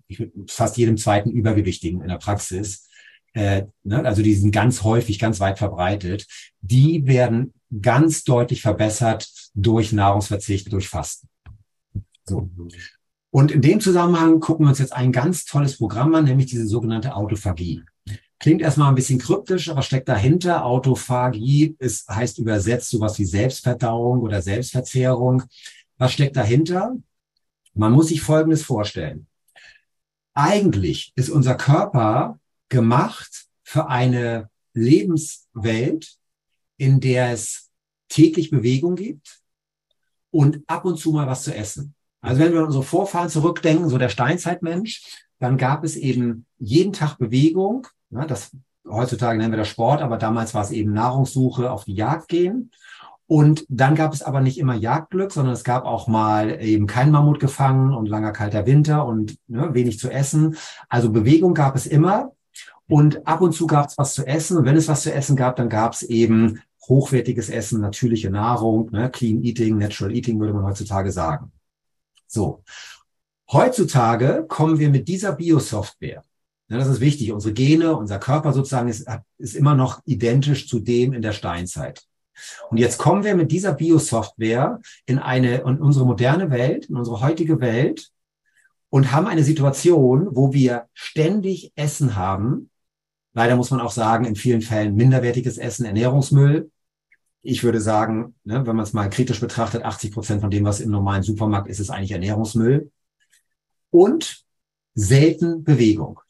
fast 0.46 0.76
jedem 0.76 0.96
zweiten 0.96 1.30
Übergewichtigen 1.30 2.00
in 2.00 2.08
der 2.08 2.18
Praxis. 2.18 2.88
Äh, 3.32 3.64
ne, 3.82 4.04
also 4.04 4.22
die 4.22 4.34
sind 4.34 4.52
ganz 4.52 4.84
häufig, 4.84 5.18
ganz 5.18 5.40
weit 5.40 5.58
verbreitet. 5.58 6.26
Die 6.60 7.06
werden 7.06 7.54
ganz 7.80 8.24
deutlich 8.24 8.62
verbessert 8.62 9.28
durch 9.54 9.92
Nahrungsverzicht, 9.92 10.72
durch 10.72 10.88
Fasten. 10.88 11.28
So. 12.24 12.50
Und 13.30 13.50
in 13.50 13.62
dem 13.62 13.80
Zusammenhang 13.80 14.40
gucken 14.40 14.66
wir 14.66 14.70
uns 14.70 14.78
jetzt 14.78 14.92
ein 14.92 15.10
ganz 15.10 15.44
tolles 15.44 15.78
Programm 15.78 16.14
an, 16.14 16.24
nämlich 16.24 16.46
diese 16.46 16.66
sogenannte 16.66 17.14
Autophagie. 17.14 17.82
Klingt 18.38 18.60
erstmal 18.60 18.88
ein 18.88 18.94
bisschen 18.94 19.18
kryptisch, 19.18 19.70
aber 19.70 19.82
steckt 19.82 20.08
dahinter. 20.08 20.64
Autophagie 20.66 21.76
ist, 21.78 22.08
heißt 22.08 22.38
übersetzt 22.38 22.90
sowas 22.90 23.18
wie 23.18 23.24
Selbstverdauung 23.24 24.20
oder 24.20 24.42
Selbstverzehrung. 24.42 25.44
Was 25.96 26.12
steckt 26.12 26.36
dahinter? 26.36 26.96
Man 27.74 27.92
muss 27.92 28.08
sich 28.08 28.20
Folgendes 28.20 28.62
vorstellen. 28.62 29.26
Eigentlich 30.34 31.12
ist 31.14 31.30
unser 31.30 31.54
Körper 31.54 32.38
gemacht 32.68 33.46
für 33.62 33.88
eine 33.88 34.50
Lebenswelt, 34.74 36.16
in 36.76 37.00
der 37.00 37.32
es 37.32 37.70
täglich 38.08 38.50
Bewegung 38.50 38.96
gibt 38.96 39.40
und 40.30 40.62
ab 40.66 40.84
und 40.84 40.98
zu 40.98 41.12
mal 41.12 41.26
was 41.26 41.44
zu 41.44 41.54
essen. 41.54 41.94
Also 42.20 42.40
wenn 42.40 42.52
wir 42.52 42.62
unsere 42.62 42.84
Vorfahren 42.84 43.28
zurückdenken, 43.28 43.88
so 43.88 43.98
der 43.98 44.08
Steinzeitmensch, 44.08 45.26
dann 45.38 45.56
gab 45.56 45.82
es 45.82 45.96
eben 45.96 46.46
jeden 46.58 46.92
Tag 46.92 47.18
Bewegung. 47.18 47.86
Ja, 48.10 48.26
das 48.26 48.52
heutzutage 48.88 49.38
nennen 49.38 49.52
wir 49.52 49.58
das 49.58 49.68
Sport, 49.68 50.00
aber 50.00 50.18
damals 50.18 50.54
war 50.54 50.62
es 50.62 50.70
eben 50.70 50.92
Nahrungssuche, 50.92 51.70
auf 51.70 51.84
die 51.84 51.94
Jagd 51.94 52.28
gehen. 52.28 52.70
Und 53.26 53.64
dann 53.68 53.94
gab 53.94 54.12
es 54.12 54.22
aber 54.22 54.40
nicht 54.40 54.58
immer 54.58 54.74
Jagdglück, 54.74 55.32
sondern 55.32 55.54
es 55.54 55.64
gab 55.64 55.84
auch 55.84 56.06
mal 56.06 56.62
eben 56.62 56.86
kein 56.86 57.10
Mammut 57.10 57.40
gefangen 57.40 57.94
und 57.94 58.06
langer 58.08 58.32
kalter 58.32 58.66
Winter 58.66 59.06
und 59.06 59.38
ne, 59.48 59.72
wenig 59.72 59.98
zu 59.98 60.10
essen. 60.10 60.56
Also 60.88 61.10
Bewegung 61.10 61.54
gab 61.54 61.74
es 61.74 61.86
immer. 61.86 62.32
Und 62.92 63.26
ab 63.26 63.40
und 63.40 63.54
zu 63.54 63.66
gab 63.66 63.88
es 63.88 63.96
was 63.96 64.12
zu 64.12 64.26
essen. 64.26 64.58
Und 64.58 64.66
wenn 64.66 64.76
es 64.76 64.86
was 64.86 65.00
zu 65.00 65.14
essen 65.14 65.34
gab, 65.34 65.56
dann 65.56 65.70
gab 65.70 65.94
es 65.94 66.02
eben 66.02 66.60
hochwertiges 66.86 67.48
Essen, 67.48 67.80
natürliche 67.80 68.28
Nahrung, 68.28 68.90
ne, 68.90 69.10
Clean 69.10 69.42
Eating, 69.42 69.78
Natural 69.78 70.14
Eating 70.14 70.38
würde 70.38 70.52
man 70.52 70.64
heutzutage 70.64 71.10
sagen. 71.10 71.52
So. 72.26 72.62
Heutzutage 73.50 74.44
kommen 74.46 74.78
wir 74.78 74.90
mit 74.90 75.08
dieser 75.08 75.32
Biosoftware. 75.32 76.22
Ja, 76.68 76.76
das 76.76 76.88
ist 76.88 77.00
wichtig. 77.00 77.32
Unsere 77.32 77.54
Gene, 77.54 77.96
unser 77.96 78.18
Körper 78.18 78.52
sozusagen 78.52 78.90
ist, 78.90 79.06
ist 79.38 79.56
immer 79.56 79.74
noch 79.74 80.02
identisch 80.04 80.68
zu 80.68 80.78
dem 80.78 81.14
in 81.14 81.22
der 81.22 81.32
Steinzeit. 81.32 82.02
Und 82.68 82.76
jetzt 82.76 82.98
kommen 82.98 83.24
wir 83.24 83.34
mit 83.34 83.52
dieser 83.52 83.72
Biosoftware 83.72 84.82
in 85.06 85.18
eine, 85.18 85.62
in 85.62 85.80
unsere 85.80 86.04
moderne 86.04 86.50
Welt, 86.50 86.90
in 86.90 86.96
unsere 86.96 87.22
heutige 87.22 87.58
Welt 87.62 88.10
und 88.90 89.12
haben 89.12 89.28
eine 89.28 89.44
Situation, 89.44 90.28
wo 90.32 90.52
wir 90.52 90.88
ständig 90.92 91.72
Essen 91.74 92.16
haben. 92.16 92.68
Leider 93.34 93.56
muss 93.56 93.70
man 93.70 93.80
auch 93.80 93.90
sagen, 93.90 94.24
in 94.24 94.36
vielen 94.36 94.60
Fällen 94.60 94.94
minderwertiges 94.94 95.58
Essen, 95.58 95.86
Ernährungsmüll. 95.86 96.70
Ich 97.42 97.64
würde 97.64 97.80
sagen, 97.80 98.34
ne, 98.44 98.66
wenn 98.66 98.76
man 98.76 98.84
es 98.84 98.92
mal 98.92 99.08
kritisch 99.08 99.40
betrachtet, 99.40 99.84
80 99.84 100.12
Prozent 100.12 100.40
von 100.40 100.50
dem, 100.50 100.64
was 100.64 100.80
im 100.80 100.90
normalen 100.90 101.22
Supermarkt 101.22 101.68
ist, 101.68 101.80
ist 101.80 101.90
eigentlich 101.90 102.12
Ernährungsmüll. 102.12 102.90
Und 103.90 104.44
selten 104.94 105.64
Bewegung. 105.64 106.20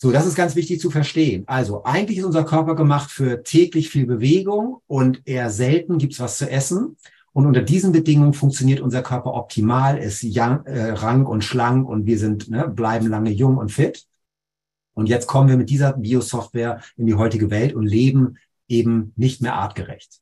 So, 0.00 0.12
das 0.12 0.26
ist 0.26 0.36
ganz 0.36 0.54
wichtig 0.54 0.80
zu 0.80 0.90
verstehen. 0.90 1.42
Also 1.48 1.84
eigentlich 1.84 2.18
ist 2.18 2.24
unser 2.24 2.44
Körper 2.44 2.76
gemacht 2.76 3.10
für 3.10 3.42
täglich 3.42 3.90
viel 3.90 4.06
Bewegung 4.06 4.80
und 4.86 5.22
eher 5.26 5.50
selten 5.50 5.98
gibt's 5.98 6.20
was 6.20 6.38
zu 6.38 6.48
essen. 6.48 6.96
Und 7.32 7.46
unter 7.46 7.62
diesen 7.62 7.92
Bedingungen 7.92 8.32
funktioniert 8.32 8.80
unser 8.80 9.02
Körper 9.02 9.34
optimal, 9.34 9.98
ist 9.98 10.24
young, 10.24 10.64
äh, 10.66 10.90
rank 10.90 11.28
und 11.28 11.42
schlank 11.42 11.88
und 11.88 12.06
wir 12.06 12.18
sind, 12.18 12.48
ne, 12.48 12.68
bleiben 12.68 13.08
lange 13.08 13.30
jung 13.30 13.58
und 13.58 13.70
fit. 13.70 14.06
Und 14.98 15.08
jetzt 15.08 15.28
kommen 15.28 15.48
wir 15.48 15.56
mit 15.56 15.70
dieser 15.70 15.92
Biosoftware 15.92 16.80
in 16.96 17.06
die 17.06 17.14
heutige 17.14 17.50
Welt 17.50 17.72
und 17.72 17.86
leben 17.86 18.36
eben 18.66 19.12
nicht 19.14 19.40
mehr 19.40 19.54
artgerecht. 19.54 20.20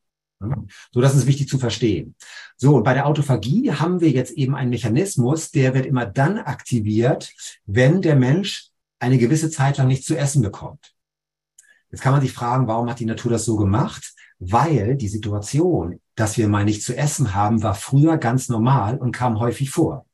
So, 0.93 1.01
das 1.01 1.15
ist 1.15 1.27
wichtig 1.27 1.49
zu 1.49 1.59
verstehen. 1.59 2.15
So, 2.59 2.77
und 2.77 2.83
bei 2.83 2.93
der 2.93 3.07
Autophagie 3.07 3.73
haben 3.73 4.03
wir 4.03 4.11
jetzt 4.11 4.33
eben 4.33 4.55
einen 4.55 4.69
Mechanismus, 4.69 5.51
der 5.51 5.73
wird 5.73 5.87
immer 5.87 6.05
dann 6.05 6.37
aktiviert, 6.37 7.33
wenn 7.65 8.03
der 8.03 8.17
Mensch 8.17 8.69
eine 8.99 9.17
gewisse 9.17 9.51
Zeit 9.51 9.79
lang 9.79 9.89
nichts 9.89 10.05
zu 10.05 10.15
essen 10.15 10.43
bekommt. 10.43 10.95
Jetzt 11.91 12.03
kann 12.03 12.13
man 12.13 12.21
sich 12.21 12.33
fragen, 12.33 12.67
warum 12.67 12.91
hat 12.91 13.01
die 13.01 13.07
Natur 13.07 13.31
das 13.31 13.47
so 13.47 13.57
gemacht? 13.57 14.13
Weil 14.39 14.97
die 14.97 15.09
Situation, 15.09 16.01
dass 16.17 16.37
wir 16.37 16.49
mal 16.49 16.67
nichts 16.67 16.85
zu 16.85 16.95
essen 16.95 17.35
haben, 17.35 17.63
war 17.63 17.75
früher 17.75 18.19
ganz 18.19 18.51
normal 18.51 18.99
und 18.99 19.13
kam 19.13 19.41
häufig 19.41 19.71
vor. 19.71 20.06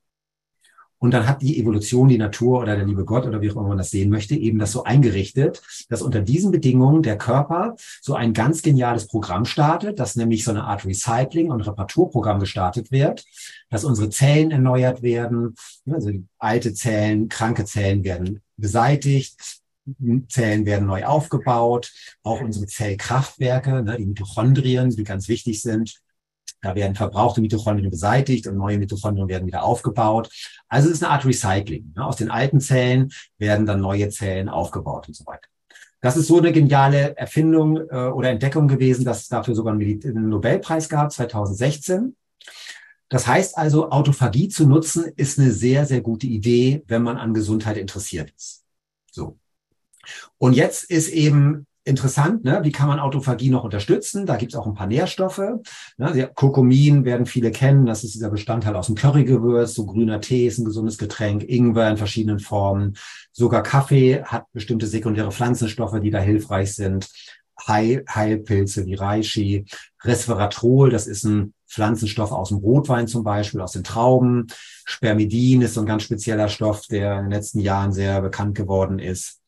Und 1.02 1.10
dann 1.10 1.26
hat 1.26 1.42
die 1.42 1.58
Evolution, 1.58 2.08
die 2.08 2.16
Natur 2.16 2.60
oder 2.60 2.76
der 2.76 2.86
liebe 2.86 3.04
Gott 3.04 3.26
oder 3.26 3.42
wie 3.42 3.50
auch 3.50 3.56
immer 3.56 3.66
man 3.66 3.78
das 3.78 3.90
sehen 3.90 4.08
möchte, 4.08 4.36
eben 4.36 4.60
das 4.60 4.70
so 4.70 4.84
eingerichtet, 4.84 5.60
dass 5.88 6.00
unter 6.00 6.20
diesen 6.20 6.52
Bedingungen 6.52 7.02
der 7.02 7.18
Körper 7.18 7.74
so 8.00 8.14
ein 8.14 8.32
ganz 8.32 8.62
geniales 8.62 9.08
Programm 9.08 9.44
startet, 9.44 9.98
dass 9.98 10.14
nämlich 10.14 10.44
so 10.44 10.52
eine 10.52 10.62
Art 10.62 10.84
Recycling- 10.84 11.50
und 11.50 11.62
Reparaturprogramm 11.62 12.38
gestartet 12.38 12.92
wird, 12.92 13.24
dass 13.68 13.84
unsere 13.84 14.10
Zellen 14.10 14.52
erneuert 14.52 15.02
werden, 15.02 15.56
also 15.90 16.12
alte 16.38 16.72
Zellen, 16.72 17.28
kranke 17.28 17.64
Zellen 17.64 18.04
werden 18.04 18.40
beseitigt, 18.56 19.60
Zellen 20.28 20.66
werden 20.66 20.86
neu 20.86 21.04
aufgebaut, 21.04 21.92
auch 22.22 22.40
unsere 22.40 22.66
Zellkraftwerke, 22.66 23.82
ne, 23.82 23.96
die 23.98 24.06
Mitochondrien, 24.06 24.90
die 24.90 25.02
ganz 25.02 25.26
wichtig 25.26 25.62
sind. 25.62 26.00
Da 26.62 26.76
werden 26.76 26.94
verbrauchte 26.94 27.40
Mitochondrien 27.40 27.90
beseitigt 27.90 28.46
und 28.46 28.56
neue 28.56 28.78
Mitochondrien 28.78 29.28
werden 29.28 29.46
wieder 29.46 29.64
aufgebaut. 29.64 30.30
Also 30.68 30.88
es 30.88 30.94
ist 30.94 31.02
eine 31.02 31.12
Art 31.12 31.24
Recycling. 31.24 31.92
Ne? 31.96 32.06
Aus 32.06 32.16
den 32.16 32.30
alten 32.30 32.60
Zellen 32.60 33.12
werden 33.38 33.66
dann 33.66 33.80
neue 33.80 34.08
Zellen 34.10 34.48
aufgebaut 34.48 35.08
und 35.08 35.14
so 35.14 35.26
weiter. 35.26 35.48
Das 36.00 36.16
ist 36.16 36.28
so 36.28 36.38
eine 36.38 36.52
geniale 36.52 37.16
Erfindung 37.16 37.78
äh, 37.78 38.08
oder 38.08 38.30
Entdeckung 38.30 38.68
gewesen, 38.68 39.04
dass 39.04 39.22
es 39.22 39.28
dafür 39.28 39.54
sogar 39.54 39.72
einen 39.72 40.28
Nobelpreis 40.28 40.88
gab, 40.88 41.12
2016. 41.12 42.16
Das 43.08 43.26
heißt 43.26 43.58
also, 43.58 43.90
Autophagie 43.90 44.48
zu 44.48 44.66
nutzen, 44.66 45.12
ist 45.16 45.38
eine 45.38 45.52
sehr, 45.52 45.84
sehr 45.84 46.00
gute 46.00 46.26
Idee, 46.26 46.82
wenn 46.86 47.02
man 47.02 47.18
an 47.18 47.34
Gesundheit 47.34 47.76
interessiert 47.76 48.32
ist. 48.36 48.64
So. 49.10 49.38
Und 50.38 50.54
jetzt 50.54 50.84
ist 50.90 51.08
eben 51.08 51.66
interessant, 51.84 52.44
ne? 52.44 52.60
wie 52.62 52.72
kann 52.72 52.88
man 52.88 53.00
Autophagie 53.00 53.50
noch 53.50 53.64
unterstützen? 53.64 54.24
Da 54.26 54.36
gibt 54.36 54.52
es 54.52 54.58
auch 54.58 54.66
ein 54.66 54.74
paar 54.74 54.86
Nährstoffe. 54.86 55.42
Ne? 55.96 56.30
Kurkumin 56.34 57.04
werden 57.04 57.26
viele 57.26 57.50
kennen, 57.50 57.86
das 57.86 58.04
ist 58.04 58.14
dieser 58.14 58.30
Bestandteil 58.30 58.76
aus 58.76 58.86
dem 58.86 58.94
Currygewürz, 58.94 59.74
so 59.74 59.86
grüner 59.86 60.20
Tee 60.20 60.46
ist 60.46 60.58
ein 60.58 60.64
gesundes 60.64 60.98
Getränk, 60.98 61.42
Ingwer 61.42 61.90
in 61.90 61.96
verschiedenen 61.96 62.38
Formen, 62.38 62.96
sogar 63.32 63.62
Kaffee 63.62 64.22
hat 64.22 64.46
bestimmte 64.52 64.86
sekundäre 64.86 65.32
Pflanzenstoffe, 65.32 65.98
die 66.00 66.10
da 66.10 66.20
hilfreich 66.20 66.74
sind. 66.74 67.08
Heil 67.66 68.04
Heilpilze 68.12 68.86
wie 68.86 68.94
Reishi, 68.94 69.66
Resveratrol, 70.02 70.90
das 70.90 71.06
ist 71.06 71.24
ein 71.24 71.54
Pflanzenstoff 71.68 72.32
aus 72.32 72.48
dem 72.48 72.58
Rotwein 72.58 73.08
zum 73.08 73.24
Beispiel, 73.24 73.60
aus 73.60 73.72
den 73.72 73.84
Trauben. 73.84 74.46
Spermidin 74.84 75.62
ist 75.62 75.74
so 75.74 75.80
ein 75.80 75.86
ganz 75.86 76.02
spezieller 76.02 76.48
Stoff, 76.48 76.86
der 76.86 77.18
in 77.18 77.24
den 77.24 77.32
letzten 77.32 77.60
Jahren 77.60 77.92
sehr 77.92 78.20
bekannt 78.20 78.56
geworden 78.56 78.98
ist. 78.98 79.41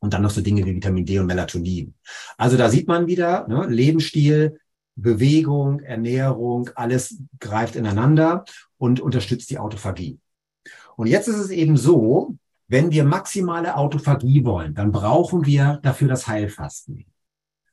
Und 0.00 0.14
dann 0.14 0.22
noch 0.22 0.30
so 0.30 0.40
Dinge 0.40 0.64
wie 0.64 0.76
Vitamin 0.76 1.04
D 1.04 1.18
und 1.18 1.26
Melatonin. 1.26 1.94
Also 2.36 2.56
da 2.56 2.70
sieht 2.70 2.86
man 2.86 3.06
wieder, 3.06 3.48
ne, 3.48 3.66
Lebensstil, 3.66 4.60
Bewegung, 4.94 5.80
Ernährung, 5.80 6.70
alles 6.74 7.18
greift 7.38 7.76
ineinander 7.76 8.44
und 8.78 9.00
unterstützt 9.00 9.50
die 9.50 9.58
Autophagie. 9.58 10.18
Und 10.96 11.06
jetzt 11.06 11.28
ist 11.28 11.36
es 11.36 11.50
eben 11.50 11.76
so, 11.76 12.36
wenn 12.66 12.90
wir 12.90 13.04
maximale 13.04 13.76
Autophagie 13.76 14.44
wollen, 14.44 14.74
dann 14.74 14.92
brauchen 14.92 15.46
wir 15.46 15.80
dafür 15.82 16.08
das 16.08 16.26
Heilfasten. 16.26 17.06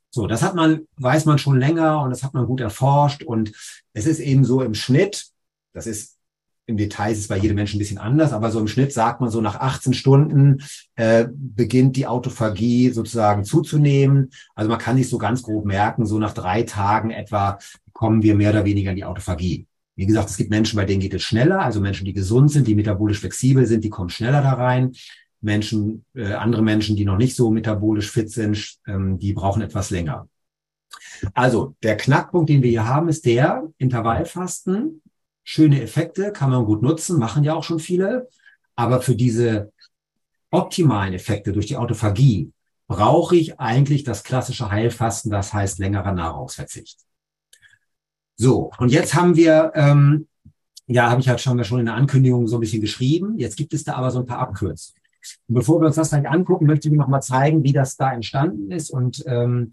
So, 0.09 0.27
das 0.27 0.41
hat 0.41 0.55
man, 0.55 0.87
weiß 0.95 1.25
man 1.25 1.37
schon 1.37 1.59
länger 1.59 2.01
und 2.01 2.11
das 2.11 2.23
hat 2.23 2.33
man 2.33 2.45
gut 2.45 2.61
erforscht 2.61 3.23
und 3.23 3.51
es 3.93 4.05
ist 4.05 4.19
eben 4.19 4.45
so 4.45 4.61
im 4.61 4.73
Schnitt, 4.73 5.27
das 5.73 5.87
ist 5.87 6.14
im 6.67 6.77
Detail 6.77 7.11
ist 7.11 7.19
es 7.19 7.27
bei 7.27 7.37
jedem 7.37 7.55
Menschen 7.55 7.77
ein 7.77 7.79
bisschen 7.79 7.97
anders, 7.97 8.33
aber 8.33 8.51
so 8.51 8.59
im 8.59 8.67
Schnitt 8.67 8.91
sagt 8.91 9.21
man 9.21 9.29
so 9.29 9.39
nach 9.39 9.59
18 9.59 9.93
Stunden 9.93 10.63
äh, 10.95 11.27
beginnt 11.31 11.95
die 11.95 12.07
Autophagie 12.07 12.89
sozusagen 12.89 13.43
zuzunehmen. 13.43 14.31
Also 14.55 14.69
man 14.69 14.79
kann 14.79 14.97
sich 14.97 15.09
so 15.09 15.17
ganz 15.17 15.43
grob 15.43 15.65
merken, 15.65 16.05
so 16.05 16.17
nach 16.17 16.33
drei 16.33 16.63
Tagen 16.63 17.11
etwa 17.11 17.59
kommen 17.93 18.23
wir 18.23 18.35
mehr 18.35 18.49
oder 18.49 18.65
weniger 18.65 18.91
in 18.91 18.97
die 18.97 19.05
Autophagie. 19.05 19.67
Wie 19.95 20.05
gesagt, 20.05 20.29
es 20.29 20.37
gibt 20.37 20.49
Menschen, 20.49 20.75
bei 20.75 20.85
denen 20.85 20.99
geht 20.99 21.13
es 21.13 21.23
schneller, 21.23 21.61
also 21.61 21.79
Menschen, 21.79 22.05
die 22.05 22.13
gesund 22.13 22.51
sind, 22.51 22.67
die 22.67 22.75
metabolisch 22.75 23.19
flexibel 23.19 23.65
sind, 23.65 23.83
die 23.83 23.89
kommen 23.89 24.09
schneller 24.09 24.41
da 24.41 24.53
rein. 24.53 24.91
Menschen, 25.41 26.03
äh, 26.15 26.33
andere 26.33 26.63
Menschen, 26.63 26.95
die 26.95 27.05
noch 27.05 27.17
nicht 27.17 27.35
so 27.35 27.51
metabolisch 27.51 28.11
fit 28.11 28.31
sind, 28.31 28.77
ähm, 28.87 29.19
die 29.19 29.33
brauchen 29.33 29.61
etwas 29.61 29.91
länger. 29.91 30.27
Also 31.33 31.75
der 31.83 31.95
Knackpunkt, 31.95 32.49
den 32.49 32.63
wir 32.63 32.69
hier 32.69 32.87
haben, 32.87 33.07
ist 33.07 33.25
der 33.25 33.67
Intervallfasten 33.77 35.01
schöne 35.45 35.81
Effekte, 35.81 36.33
kann 36.33 36.49
man 36.49 36.65
gut 36.65 36.81
nutzen, 36.81 37.17
machen 37.17 37.45
ja 37.45 37.53
auch 37.53 37.63
schon 37.63 37.79
viele. 37.79 38.27
Aber 38.75 39.01
für 39.01 39.15
diese 39.15 39.71
optimalen 40.51 41.13
Effekte 41.13 41.53
durch 41.53 41.67
die 41.67 41.77
Autophagie 41.77 42.51
brauche 42.87 43.37
ich 43.37 43.59
eigentlich 43.59 44.03
das 44.03 44.23
klassische 44.23 44.69
Heilfasten, 44.69 45.31
das 45.31 45.53
heißt 45.53 45.79
längerer 45.79 46.11
Nahrungsverzicht. 46.11 46.99
So, 48.35 48.71
und 48.79 48.91
jetzt 48.91 49.15
haben 49.15 49.35
wir, 49.35 49.71
ähm, 49.75 50.27
ja, 50.87 51.09
habe 51.09 51.21
ich 51.21 51.29
halt 51.29 51.39
schon, 51.39 51.63
schon 51.63 51.79
in 51.79 51.85
der 51.85 51.95
Ankündigung 51.95 52.47
so 52.47 52.57
ein 52.57 52.59
bisschen 52.59 52.81
geschrieben. 52.81 53.37
Jetzt 53.37 53.55
gibt 53.55 53.73
es 53.73 53.85
da 53.85 53.93
aber 53.93 54.11
so 54.11 54.19
ein 54.19 54.25
paar 54.25 54.39
Abkürzungen. 54.39 55.01
Und 55.47 55.55
bevor 55.55 55.79
wir 55.79 55.87
uns 55.87 55.95
das 55.95 56.09
gleich 56.09 56.29
angucken, 56.29 56.65
möchte 56.65 56.89
ich 56.89 56.93
noch 56.93 57.07
mal 57.07 57.21
zeigen, 57.21 57.63
wie 57.63 57.73
das 57.73 57.95
da 57.95 58.11
entstanden 58.11 58.71
ist 58.71 58.91
und 58.91 59.23
ähm, 59.25 59.71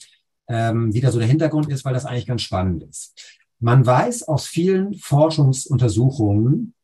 ähm, 0.49 0.95
wie 0.95 1.01
da 1.01 1.11
so 1.11 1.19
der 1.19 1.29
Hintergrund 1.29 1.69
ist, 1.71 1.85
weil 1.85 1.95
das 1.95 2.07
eigentlich 2.07 2.27
ganz 2.27 2.43
spannend 2.43 2.85
ist. 2.85 3.41
Man 3.63 3.87
weiß 3.87 4.25
aus 4.25 4.49
vielen 4.49 4.95
Forschungsuntersuchungen, 4.95 6.75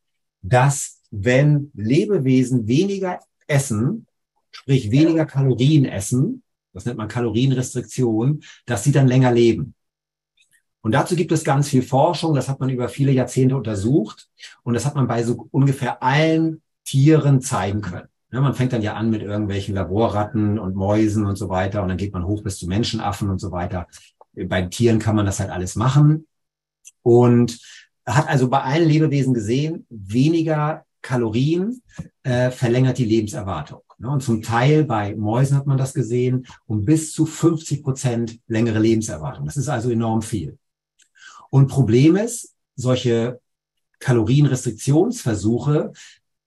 dass 0.42 1.00
wenn 1.10 1.72
Lebewesen 1.74 2.68
weniger 2.68 3.18
essen, 3.48 4.06
sprich 4.52 4.92
weniger 4.92 5.26
Kalorien 5.26 5.86
essen, 5.86 6.44
das 6.72 6.84
nennt 6.84 6.98
man 6.98 7.08
Kalorienrestriktion, 7.08 8.44
dass 8.64 8.84
sie 8.84 8.92
dann 8.92 9.08
länger 9.08 9.32
leben. 9.32 9.74
Und 10.80 10.92
dazu 10.92 11.16
gibt 11.16 11.32
es 11.32 11.42
ganz 11.42 11.68
viel 11.68 11.82
Forschung, 11.82 12.32
das 12.32 12.48
hat 12.48 12.60
man 12.60 12.70
über 12.70 12.88
viele 12.88 13.10
Jahrzehnte 13.10 13.56
untersucht 13.56 14.28
und 14.62 14.74
das 14.74 14.86
hat 14.86 14.94
man 14.94 15.08
bei 15.08 15.24
so 15.24 15.48
ungefähr 15.50 16.00
allen 16.00 16.62
Tieren 16.84 17.40
zeigen 17.40 17.80
können. 17.80 18.06
Ja, 18.30 18.40
man 18.40 18.54
fängt 18.54 18.72
dann 18.72 18.82
ja 18.82 18.94
an 18.94 19.10
mit 19.10 19.22
irgendwelchen 19.22 19.74
Laborratten 19.74 20.60
und 20.60 20.76
Mäusen 20.76 21.26
und 21.26 21.34
so 21.34 21.48
weiter 21.48 21.82
und 21.82 21.88
dann 21.88 21.96
geht 21.96 22.12
man 22.12 22.24
hoch 22.24 22.44
bis 22.44 22.56
zu 22.56 22.68
Menschenaffen 22.68 23.30
und 23.30 23.40
so 23.40 23.50
weiter. 23.50 23.88
Bei 24.32 24.62
Tieren 24.62 25.00
kann 25.00 25.16
man 25.16 25.26
das 25.26 25.40
halt 25.40 25.50
alles 25.50 25.74
machen. 25.74 26.28
Und 27.08 27.58
hat 28.04 28.28
also 28.28 28.50
bei 28.50 28.60
allen 28.60 28.86
Lebewesen 28.86 29.32
gesehen, 29.32 29.86
weniger 29.88 30.84
Kalorien 31.00 31.82
äh, 32.22 32.50
verlängert 32.50 32.98
die 32.98 33.06
Lebenserwartung. 33.06 33.80
Ne? 33.96 34.10
Und 34.10 34.22
zum 34.22 34.42
Teil 34.42 34.84
bei 34.84 35.16
Mäusen 35.16 35.56
hat 35.56 35.66
man 35.66 35.78
das 35.78 35.94
gesehen, 35.94 36.46
um 36.66 36.84
bis 36.84 37.12
zu 37.12 37.24
50 37.24 37.82
Prozent 37.82 38.38
längere 38.46 38.78
Lebenserwartung. 38.78 39.46
Das 39.46 39.56
ist 39.56 39.70
also 39.70 39.90
enorm 39.90 40.20
viel. 40.20 40.58
Und 41.48 41.68
Problem 41.68 42.14
ist, 42.14 42.54
solche 42.76 43.40
Kalorienrestriktionsversuche 44.00 45.94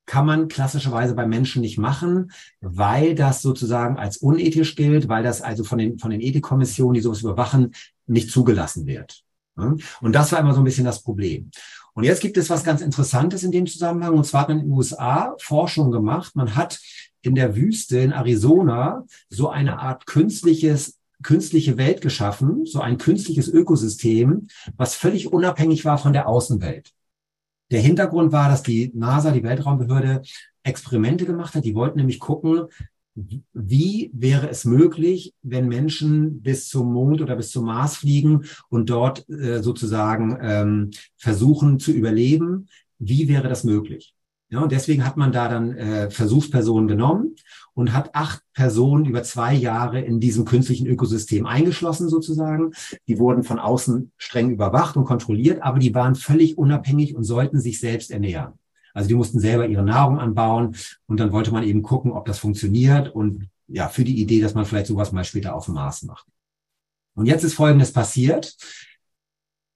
kann 0.05 0.27
man 0.27 0.47
klassischerweise 0.47 1.15
bei 1.15 1.25
Menschen 1.25 1.63
nicht 1.63 1.79
machen, 1.79 2.31
weil 2.59 3.15
das 3.15 3.41
sozusagen 3.41 3.97
als 3.97 4.17
unethisch 4.17 4.75
gilt, 4.75 5.09
weil 5.09 5.23
das 5.23 5.41
also 5.41 5.63
von 5.63 5.79
den, 5.79 5.97
von 5.97 6.11
den 6.11 6.21
Ethikkommissionen, 6.21 6.93
die 6.93 7.01
sowas 7.01 7.21
überwachen, 7.21 7.73
nicht 8.05 8.29
zugelassen 8.29 8.85
wird. 8.85 9.23
Und 10.01 10.13
das 10.13 10.31
war 10.31 10.39
immer 10.39 10.53
so 10.53 10.61
ein 10.61 10.65
bisschen 10.65 10.85
das 10.85 11.03
Problem. 11.03 11.51
Und 11.93 12.03
jetzt 12.03 12.21
gibt 12.21 12.37
es 12.37 12.49
was 12.49 12.63
ganz 12.63 12.81
Interessantes 12.81 13.43
in 13.43 13.51
dem 13.51 13.67
Zusammenhang. 13.67 14.13
Und 14.13 14.25
zwar 14.25 14.41
hat 14.41 14.49
man 14.49 14.59
in 14.59 14.65
den 14.65 14.73
USA 14.73 15.35
Forschung 15.39 15.91
gemacht. 15.91 16.35
Man 16.35 16.55
hat 16.55 16.79
in 17.21 17.35
der 17.35 17.55
Wüste 17.55 17.99
in 17.99 18.11
Arizona 18.11 19.05
so 19.29 19.49
eine 19.49 19.79
Art 19.79 20.05
künstliches 20.05 20.97
künstliche 21.23 21.77
Welt 21.77 22.01
geschaffen, 22.01 22.65
so 22.65 22.81
ein 22.81 22.97
künstliches 22.97 23.47
Ökosystem, 23.47 24.47
was 24.75 24.95
völlig 24.95 25.31
unabhängig 25.31 25.85
war 25.85 25.99
von 25.99 26.13
der 26.13 26.27
Außenwelt. 26.27 26.91
Der 27.69 27.79
Hintergrund 27.79 28.31
war, 28.31 28.49
dass 28.49 28.63
die 28.63 28.91
NASA, 28.95 29.31
die 29.31 29.43
Weltraumbehörde, 29.43 30.23
Experimente 30.63 31.25
gemacht 31.25 31.55
hat. 31.55 31.65
Die 31.65 31.73
wollten 31.73 31.97
nämlich 31.97 32.19
gucken, 32.19 32.67
wie 33.15 34.09
wäre 34.13 34.49
es 34.49 34.65
möglich, 34.65 35.33
wenn 35.41 35.67
Menschen 35.67 36.41
bis 36.41 36.69
zum 36.69 36.93
Mond 36.93 37.21
oder 37.21 37.35
bis 37.35 37.51
zum 37.51 37.65
Mars 37.65 37.97
fliegen 37.97 38.45
und 38.69 38.89
dort 38.89 39.27
äh, 39.29 39.61
sozusagen 39.61 40.37
ähm, 40.41 40.91
versuchen 41.17 41.79
zu 41.79 41.91
überleben? 41.91 42.67
Wie 42.99 43.27
wäre 43.27 43.49
das 43.49 43.63
möglich? 43.63 44.13
Ja, 44.49 44.59
und 44.59 44.71
deswegen 44.73 45.05
hat 45.05 45.15
man 45.15 45.31
da 45.31 45.47
dann 45.47 45.71
äh, 45.77 46.09
Versuchspersonen 46.09 46.89
genommen 46.89 47.35
und 47.73 47.93
hat 47.93 48.13
acht 48.15 48.43
Personen 48.53 49.05
über 49.05 49.23
zwei 49.23 49.53
Jahre 49.53 50.01
in 50.01 50.19
diesem 50.19 50.43
künstlichen 50.43 50.87
Ökosystem 50.87 51.45
eingeschlossen 51.45 52.09
sozusagen. 52.09 52.71
Die 53.07 53.17
wurden 53.17 53.43
von 53.43 53.59
außen 53.59 54.11
streng 54.17 54.51
überwacht 54.51 54.97
und 54.97 55.05
kontrolliert, 55.05 55.61
aber 55.61 55.79
die 55.79 55.95
waren 55.95 56.15
völlig 56.15 56.57
unabhängig 56.57 57.15
und 57.15 57.23
sollten 57.23 57.61
sich 57.61 57.79
selbst 57.79 58.11
ernähren. 58.11 58.53
Also 58.93 59.07
die 59.07 59.15
mussten 59.15 59.39
selber 59.39 59.67
ihre 59.67 59.83
Nahrung 59.83 60.19
anbauen 60.19 60.75
und 61.07 61.19
dann 61.19 61.31
wollte 61.31 61.51
man 61.51 61.63
eben 61.63 61.81
gucken, 61.81 62.11
ob 62.11 62.25
das 62.25 62.39
funktioniert 62.39 63.13
und 63.13 63.49
ja, 63.67 63.87
für 63.87 64.03
die 64.03 64.21
Idee, 64.21 64.41
dass 64.41 64.53
man 64.53 64.65
vielleicht 64.65 64.87
sowas 64.87 65.11
mal 65.11 65.23
später 65.23 65.55
auf 65.55 65.65
dem 65.65 65.75
Mars 65.75 66.03
macht. 66.03 66.25
Und 67.15 67.25
jetzt 67.25 67.43
ist 67.43 67.53
Folgendes 67.53 67.91
passiert. 67.93 68.55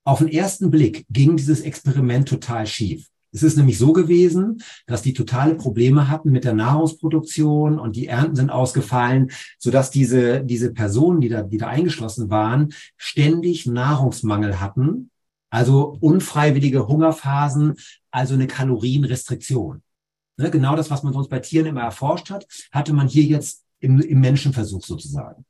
Auf 0.04 0.19
den 0.19 0.28
ersten 0.28 0.69
Blick 0.69 1.06
ging 1.10 1.38
dieses 1.38 1.62
Experiment 1.62 2.28
total 2.28 2.67
schief. 2.67 3.08
Es 3.32 3.43
ist 3.43 3.58
nämlich 3.58 3.78
so 3.78 3.91
gewesen, 3.91 4.62
dass 4.88 5.01
die 5.01 5.13
totale 5.13 5.56
Probleme 5.56 6.08
hatten 6.08 6.32
mit 6.32 6.45
der 6.45 6.54
Nahrungsproduktion 6.54 7.80
und 7.80 7.97
die 7.97 8.08
Ernten 8.08 8.38
sind 8.38 8.49
ausgefallen, 8.49 9.32
sodass 9.60 9.91
diese, 9.91 10.41
diese 10.41 10.71
Personen, 10.71 11.19
die 11.19 11.28
da, 11.28 11.41
die 11.41 11.58
da 11.58 11.67
eingeschlossen 11.67 12.30
waren, 12.30 12.73
ständig 12.95 13.65
Nahrungsmangel 13.65 14.62
hatten 14.62 15.10
also 15.55 15.97
unfreiwillige 16.01 16.85
Hungerphasen, 16.85 17.75
also 18.11 18.33
eine 18.33 18.47
Kalorienrestriktion. 18.47 19.81
Ne, 20.37 20.51
genau 20.51 20.75
das, 20.75 20.91
was 20.91 21.01
man 21.01 21.13
sonst 21.13 21.29
bei 21.29 21.39
Tieren 21.39 21.67
immer 21.67 21.81
erforscht 21.81 22.29
hat, 22.29 22.45
hatte 22.73 22.91
man 22.91 23.07
hier 23.07 23.23
jetzt 23.23 23.63
im, 23.79 24.01
im 24.01 24.19
Menschenversuch 24.19 24.83
sozusagen. 24.83 25.45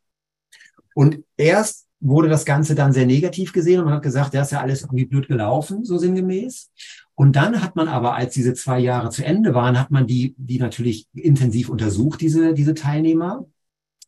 Und 0.94 1.24
erst 1.38 1.88
wurde 2.00 2.30
das 2.30 2.46
Ganze 2.46 2.76
dann 2.76 2.94
sehr 2.94 3.08
negativ 3.08 3.52
gesehen 3.52 3.80
und 3.80 3.86
man 3.86 3.96
hat 3.96 4.04
gesagt, 4.04 4.36
ja, 4.36 4.44
ist 4.44 4.52
ja 4.52 4.62
alles 4.62 4.84
irgendwie 4.84 5.06
blöd 5.06 5.28
gelaufen, 5.28 5.84
so 5.84 5.98
sinngemäß. 5.98 6.70
Und 7.16 7.36
dann 7.36 7.64
hat 7.64 7.76
man 7.76 7.88
aber, 7.88 8.14
als 8.14 8.36
diese 8.36 8.54
zwei 8.54 8.78
Jahre 8.78 9.10
zu 9.10 9.26
Ende 9.26 9.56
waren, 9.56 9.80
hat 9.80 9.90
man 9.90 10.06
die, 10.06 10.36
die 10.38 10.60
natürlich 10.60 11.08
intensiv 11.16 11.68
untersucht, 11.68 12.22
diese, 12.22 12.54
diese 12.54 12.76
Teilnehmer. 12.76 13.46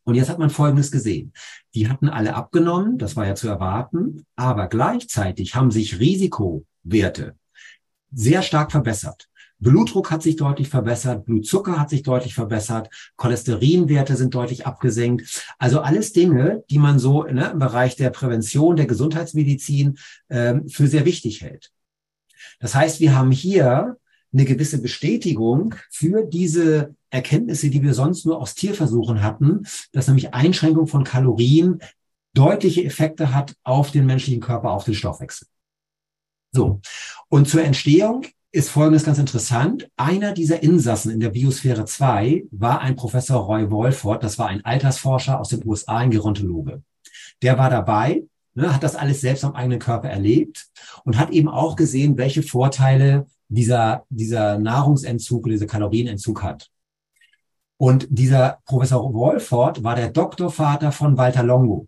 Und 0.07 0.15
jetzt 0.15 0.29
hat 0.29 0.39
man 0.39 0.49
Folgendes 0.49 0.89
gesehen. 0.89 1.33
Die 1.75 1.89
hatten 1.89 2.07
alle 2.07 2.33
abgenommen, 2.33 2.97
das 2.97 3.17
war 3.17 3.27
ja 3.27 3.35
zu 3.35 3.49
erwarten, 3.49 4.25
aber 4.37 4.67
gleichzeitig 4.67 5.53
haben 5.53 5.69
sich 5.69 5.99
Risikowerte 5.99 7.35
sehr 8.13 8.41
stark 8.41 8.71
verbessert. 8.71 9.27
Blutdruck 9.59 10.09
hat 10.09 10.23
sich 10.23 10.37
deutlich 10.37 10.69
verbessert, 10.69 11.25
Blutzucker 11.25 11.77
hat 11.77 11.89
sich 11.89 12.03
deutlich 12.03 12.35
verbessert, 12.35 12.89
Cholesterinwerte 13.17 14.15
sind 14.15 14.33
deutlich 14.33 14.65
abgesenkt. 14.65 15.43
Also 15.59 15.81
alles 15.81 16.13
Dinge, 16.13 16.63
die 16.69 16.79
man 16.79 16.99
so 16.99 17.23
ne, 17.23 17.49
im 17.51 17.59
Bereich 17.59 17.97
der 17.97 18.09
Prävention, 18.09 18.77
der 18.77 18.85
Gesundheitsmedizin 18.85 19.97
äh, 20.29 20.61
für 20.69 20.87
sehr 20.87 21.03
wichtig 21.03 21.41
hält. 21.41 21.73
Das 22.61 22.75
heißt, 22.75 23.01
wir 23.01 23.13
haben 23.13 23.31
hier 23.31 23.97
eine 24.31 24.45
gewisse 24.45 24.81
Bestätigung 24.81 25.75
für 25.91 26.23
diese 26.23 26.95
Erkenntnisse, 27.09 27.69
die 27.69 27.83
wir 27.83 27.93
sonst 27.93 28.25
nur 28.25 28.39
aus 28.39 28.55
Tierversuchen 28.55 29.21
hatten, 29.21 29.65
dass 29.91 30.07
nämlich 30.07 30.33
Einschränkung 30.33 30.87
von 30.87 31.03
Kalorien 31.03 31.79
deutliche 32.33 32.83
Effekte 32.83 33.33
hat 33.33 33.55
auf 33.63 33.91
den 33.91 34.05
menschlichen 34.05 34.41
Körper, 34.41 34.71
auf 34.71 34.83
den 34.83 34.93
Stoffwechsel. 34.93 35.47
So. 36.51 36.81
Und 37.29 37.47
zur 37.47 37.63
Entstehung 37.63 38.25
ist 38.51 38.69
Folgendes 38.69 39.03
ganz 39.03 39.17
interessant. 39.17 39.89
Einer 39.97 40.33
dieser 40.33 40.63
Insassen 40.63 41.11
in 41.11 41.19
der 41.19 41.29
Biosphäre 41.29 41.85
2 41.85 42.45
war 42.51 42.81
ein 42.81 42.95
Professor 42.95 43.41
Roy 43.41 43.69
Wolford. 43.69 44.23
Das 44.23 44.39
war 44.39 44.47
ein 44.47 44.63
Altersforscher 44.63 45.39
aus 45.39 45.49
den 45.49 45.65
USA, 45.65 45.97
ein 45.97 46.11
Gerontologe. 46.11 46.81
Der 47.41 47.57
war 47.57 47.69
dabei, 47.69 48.23
ne, 48.55 48.73
hat 48.73 48.83
das 48.83 48.95
alles 48.95 49.21
selbst 49.21 49.43
am 49.43 49.53
eigenen 49.53 49.79
Körper 49.79 50.09
erlebt 50.09 50.67
und 51.03 51.17
hat 51.17 51.31
eben 51.31 51.49
auch 51.49 51.75
gesehen, 51.75 52.17
welche 52.17 52.41
Vorteile 52.41 53.27
dieser, 53.49 54.05
dieser 54.09 54.57
Nahrungsentzug, 54.57 55.45
dieser 55.45 55.67
Kalorienentzug 55.67 56.43
hat. 56.43 56.69
Und 57.77 58.07
dieser 58.09 58.59
Professor 58.65 59.13
Wolford 59.13 59.83
war 59.83 59.95
der 59.95 60.09
Doktorvater 60.09 60.91
von 60.91 61.17
Walter 61.17 61.43
Longo. 61.43 61.87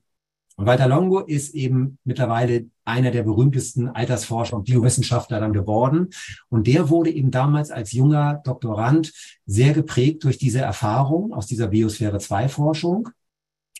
Und 0.55 0.65
Walter 0.65 0.87
Longo 0.87 1.19
ist 1.19 1.55
eben 1.55 1.97
mittlerweile 2.03 2.65
einer 2.83 3.11
der 3.11 3.23
berühmtesten 3.23 3.87
Altersforscher 3.87 4.57
und 4.57 4.65
Biowissenschaftler 4.65 5.39
dann 5.39 5.53
geworden. 5.53 6.09
Und 6.49 6.67
der 6.67 6.89
wurde 6.89 7.11
eben 7.11 7.31
damals 7.31 7.71
als 7.71 7.93
junger 7.93 8.41
Doktorand 8.43 9.13
sehr 9.45 9.73
geprägt 9.73 10.23
durch 10.25 10.37
diese 10.37 10.59
Erfahrung 10.59 11.33
aus 11.33 11.47
dieser 11.47 11.67
Biosphäre 11.67 12.19
2 12.19 12.49
Forschung 12.49 13.09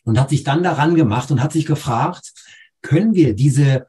und 0.04 0.18
hat 0.18 0.30
sich 0.30 0.42
dann 0.42 0.62
daran 0.62 0.94
gemacht 0.94 1.30
und 1.30 1.42
hat 1.42 1.52
sich 1.52 1.66
gefragt, 1.66 2.32
können 2.80 3.14
wir 3.14 3.34
diese 3.34 3.86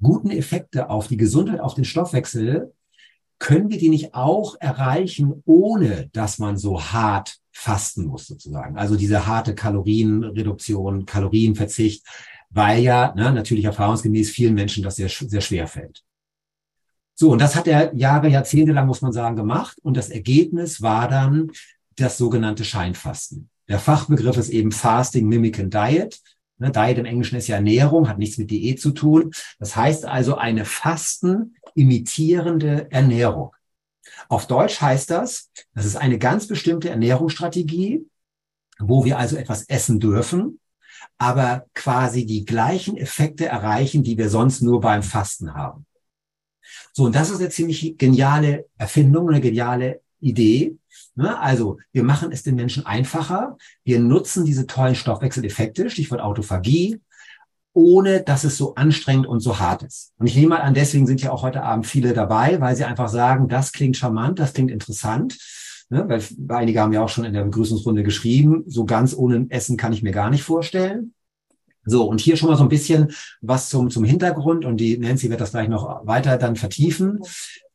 guten 0.00 0.30
Effekte 0.30 0.88
auf 0.88 1.08
die 1.08 1.18
Gesundheit, 1.18 1.60
auf 1.60 1.74
den 1.74 1.84
Stoffwechsel, 1.84 2.72
können 3.38 3.68
wir 3.68 3.78
die 3.78 3.90
nicht 3.90 4.14
auch 4.14 4.56
erreichen, 4.60 5.42
ohne 5.44 6.08
dass 6.12 6.38
man 6.38 6.56
so 6.56 6.80
hart 6.80 7.39
fasten 7.52 8.06
muss 8.06 8.26
sozusagen. 8.26 8.76
Also 8.76 8.96
diese 8.96 9.26
harte 9.26 9.54
Kalorienreduktion, 9.54 11.06
Kalorienverzicht, 11.06 12.06
weil 12.50 12.82
ja 12.82 13.14
ne, 13.14 13.32
natürlich 13.32 13.64
erfahrungsgemäß 13.64 14.30
vielen 14.30 14.54
Menschen 14.54 14.82
das 14.82 14.96
sehr, 14.96 15.08
sehr 15.08 15.40
schwer 15.40 15.66
fällt. 15.66 16.02
So, 17.14 17.30
und 17.30 17.40
das 17.40 17.54
hat 17.54 17.66
er 17.66 17.94
Jahre, 17.94 18.28
Jahrzehnte 18.28 18.72
lang, 18.72 18.86
muss 18.86 19.02
man 19.02 19.12
sagen, 19.12 19.36
gemacht. 19.36 19.78
Und 19.82 19.96
das 19.96 20.08
Ergebnis 20.08 20.80
war 20.80 21.06
dann 21.06 21.50
das 21.96 22.16
sogenannte 22.16 22.64
Scheinfasten. 22.64 23.50
Der 23.68 23.78
Fachbegriff 23.78 24.36
ist 24.36 24.48
eben 24.48 24.72
Fasting, 24.72 25.28
Mimic 25.28 25.60
and 25.60 25.74
Diet. 25.74 26.20
Ne, 26.58 26.70
Diet 26.70 26.98
im 26.98 27.04
Englischen 27.04 27.36
ist 27.36 27.46
ja 27.46 27.56
Ernährung, 27.56 28.08
hat 28.08 28.18
nichts 28.18 28.38
mit 28.38 28.50
Diät 28.50 28.80
zu 28.80 28.92
tun. 28.92 29.32
Das 29.58 29.76
heißt 29.76 30.06
also 30.06 30.36
eine 30.36 30.64
Fasten 30.64 31.56
imitierende 31.74 32.90
Ernährung. 32.90 33.54
Auf 34.28 34.46
Deutsch 34.46 34.80
heißt 34.80 35.10
das, 35.10 35.50
das 35.74 35.84
ist 35.84 35.96
eine 35.96 36.18
ganz 36.18 36.46
bestimmte 36.46 36.90
Ernährungsstrategie, 36.90 38.06
wo 38.78 39.04
wir 39.04 39.18
also 39.18 39.36
etwas 39.36 39.64
essen 39.64 40.00
dürfen, 40.00 40.60
aber 41.18 41.66
quasi 41.74 42.26
die 42.26 42.44
gleichen 42.44 42.96
Effekte 42.96 43.46
erreichen, 43.46 44.02
die 44.02 44.16
wir 44.16 44.30
sonst 44.30 44.62
nur 44.62 44.80
beim 44.80 45.02
Fasten 45.02 45.54
haben. 45.54 45.86
So, 46.92 47.04
und 47.04 47.14
das 47.14 47.30
ist 47.30 47.40
eine 47.40 47.50
ziemlich 47.50 47.96
geniale 47.98 48.66
Erfindung, 48.78 49.28
eine 49.28 49.40
geniale 49.40 50.00
Idee. 50.20 50.76
Ne? 51.14 51.38
Also, 51.38 51.78
wir 51.92 52.02
machen 52.02 52.32
es 52.32 52.42
den 52.42 52.54
Menschen 52.54 52.86
einfacher. 52.86 53.56
Wir 53.84 54.00
nutzen 54.00 54.44
diese 54.44 54.66
tollen 54.66 54.94
Stoffwechseleffekte, 54.94 55.90
Stichwort 55.90 56.20
Autophagie, 56.20 57.00
ohne 57.72 58.22
dass 58.22 58.44
es 58.44 58.56
so 58.56 58.74
anstrengend 58.74 59.26
und 59.26 59.40
so 59.40 59.58
hart 59.58 59.82
ist. 59.82 60.12
Und 60.18 60.26
ich 60.26 60.34
nehme 60.34 60.48
mal 60.48 60.60
an, 60.60 60.74
deswegen 60.74 61.06
sind 61.06 61.22
ja 61.22 61.30
auch 61.30 61.42
heute 61.42 61.62
Abend 61.62 61.86
viele 61.86 62.12
dabei, 62.12 62.60
weil 62.60 62.76
sie 62.76 62.84
einfach 62.84 63.08
sagen, 63.08 63.48
das 63.48 63.72
klingt 63.72 63.96
charmant, 63.96 64.38
das 64.38 64.52
klingt 64.52 64.70
interessant. 64.70 65.38
Ne? 65.88 66.04
Weil 66.08 66.22
einige 66.48 66.80
haben 66.80 66.92
ja 66.92 67.02
auch 67.02 67.08
schon 67.08 67.24
in 67.24 67.32
der 67.32 67.44
Begrüßungsrunde 67.44 68.02
geschrieben, 68.02 68.64
so 68.66 68.84
ganz 68.84 69.14
ohne 69.14 69.46
Essen 69.50 69.76
kann 69.76 69.92
ich 69.92 70.02
mir 70.02 70.12
gar 70.12 70.30
nicht 70.30 70.42
vorstellen. 70.42 71.14
So, 71.84 72.04
und 72.04 72.20
hier 72.20 72.36
schon 72.36 72.50
mal 72.50 72.56
so 72.56 72.62
ein 72.62 72.68
bisschen 72.68 73.12
was 73.40 73.68
zum, 73.68 73.90
zum 73.90 74.04
Hintergrund 74.04 74.64
und 74.64 74.76
die 74.76 74.98
Nancy 74.98 75.30
wird 75.30 75.40
das 75.40 75.52
gleich 75.52 75.68
noch 75.68 76.06
weiter 76.06 76.36
dann 76.36 76.56
vertiefen. 76.56 77.20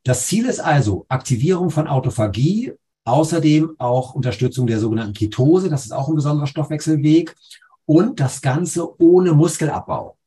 Das 0.04 0.28
Ziel 0.28 0.46
ist 0.46 0.60
also 0.60 1.06
Aktivierung 1.10 1.72
von 1.72 1.88
Autophagie, 1.88 2.74
außerdem 3.06 3.72
auch 3.80 4.14
Unterstützung 4.14 4.68
der 4.68 4.80
sogenannten 4.80 5.14
Ketose, 5.14 5.70
das 5.70 5.86
ist 5.86 5.92
auch 5.92 6.08
ein 6.08 6.16
besonderer 6.16 6.48
Stoffwechselweg 6.48 7.36
und 7.86 8.20
das 8.20 8.42
Ganze 8.42 9.00
ohne 9.02 9.34
Muskelabbau. 9.34 10.18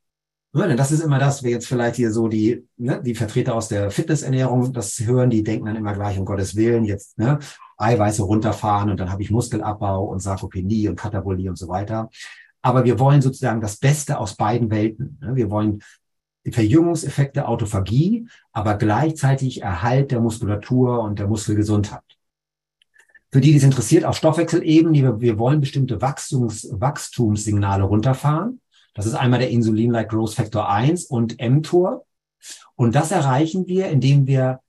Ja, 0.55 0.67
denn 0.67 0.77
das 0.77 0.93
ist 0.93 1.01
immer 1.01 1.19
das, 1.19 1.43
wir 1.43 1.51
jetzt 1.51 1.67
vielleicht 1.69 1.97
hier 1.97 2.11
so 2.11 2.27
die, 2.27 2.67
ne, 2.79 3.03
die 3.03 3.15
Vertreter 3.15 3.55
aus 3.55 3.69
der 3.69 3.91
Fitnessernährung 3.91 4.73
das 4.73 4.99
hören, 5.01 5.29
die 5.29 5.43
denken 5.45 5.67
dann 5.67 5.77
immer 5.77 5.93
gleich, 5.93 6.19
um 6.19 6.25
Gottes 6.25 6.57
Willen, 6.57 6.85
jetzt 6.85 7.19
ne, 7.19 7.39
Eiweiße 7.77 8.23
runterfahren 8.23 8.91
und 8.91 8.99
dann 8.99 9.13
habe 9.13 9.23
ich 9.23 9.31
Muskelabbau 9.31 10.05
und 10.05 10.21
Sarkopenie 10.21 10.89
und 10.89 10.97
Katabolie 10.97 11.51
und 11.51 11.57
so 11.57 11.69
weiter. 11.69 12.09
Aber 12.63 12.85
wir 12.85 12.99
wollen 12.99 13.23
sozusagen 13.23 13.61
das 13.61 13.77
Beste 13.77 14.19
aus 14.19 14.37
beiden 14.37 14.71
Welten. 14.71 15.19
Ne. 15.21 15.37
Wir 15.37 15.51
wollen 15.51 15.83
Verjüngungseffekte 16.51 17.47
Autophagie, 17.47 18.27
aber 18.53 18.77
gleichzeitig 18.77 19.63
Erhalt 19.63 20.11
der 20.11 20.21
Muskulatur 20.21 21.01
und 21.03 21.19
der 21.19 21.29
Muskelgesundheit. 21.29 22.18
Für 23.31 23.41
die, 23.41 23.51
die 23.53 23.59
es 23.59 23.65
interessiert, 23.65 24.05
auf 24.05 24.17
Stoffwechselebene, 24.17 25.21
wir, 25.21 25.39
wollen 25.39 25.61
bestimmte 25.61 26.01
Wachstums, 26.01 26.69
Wachstumssignale 26.73 27.83
runterfahren. 27.83 28.61
Das 28.95 29.05
ist 29.05 29.15
einmal 29.15 29.39
der 29.39 29.51
Insulin-like 29.51 30.09
Growth 30.09 30.35
Factor 30.35 30.69
1 30.69 31.05
und 31.05 31.37
mTOR. 31.39 32.07
Und 32.75 32.95
das 32.95 33.11
erreichen 33.11 33.67
wir, 33.67 33.89
indem 33.89 34.27
wir 34.27 34.61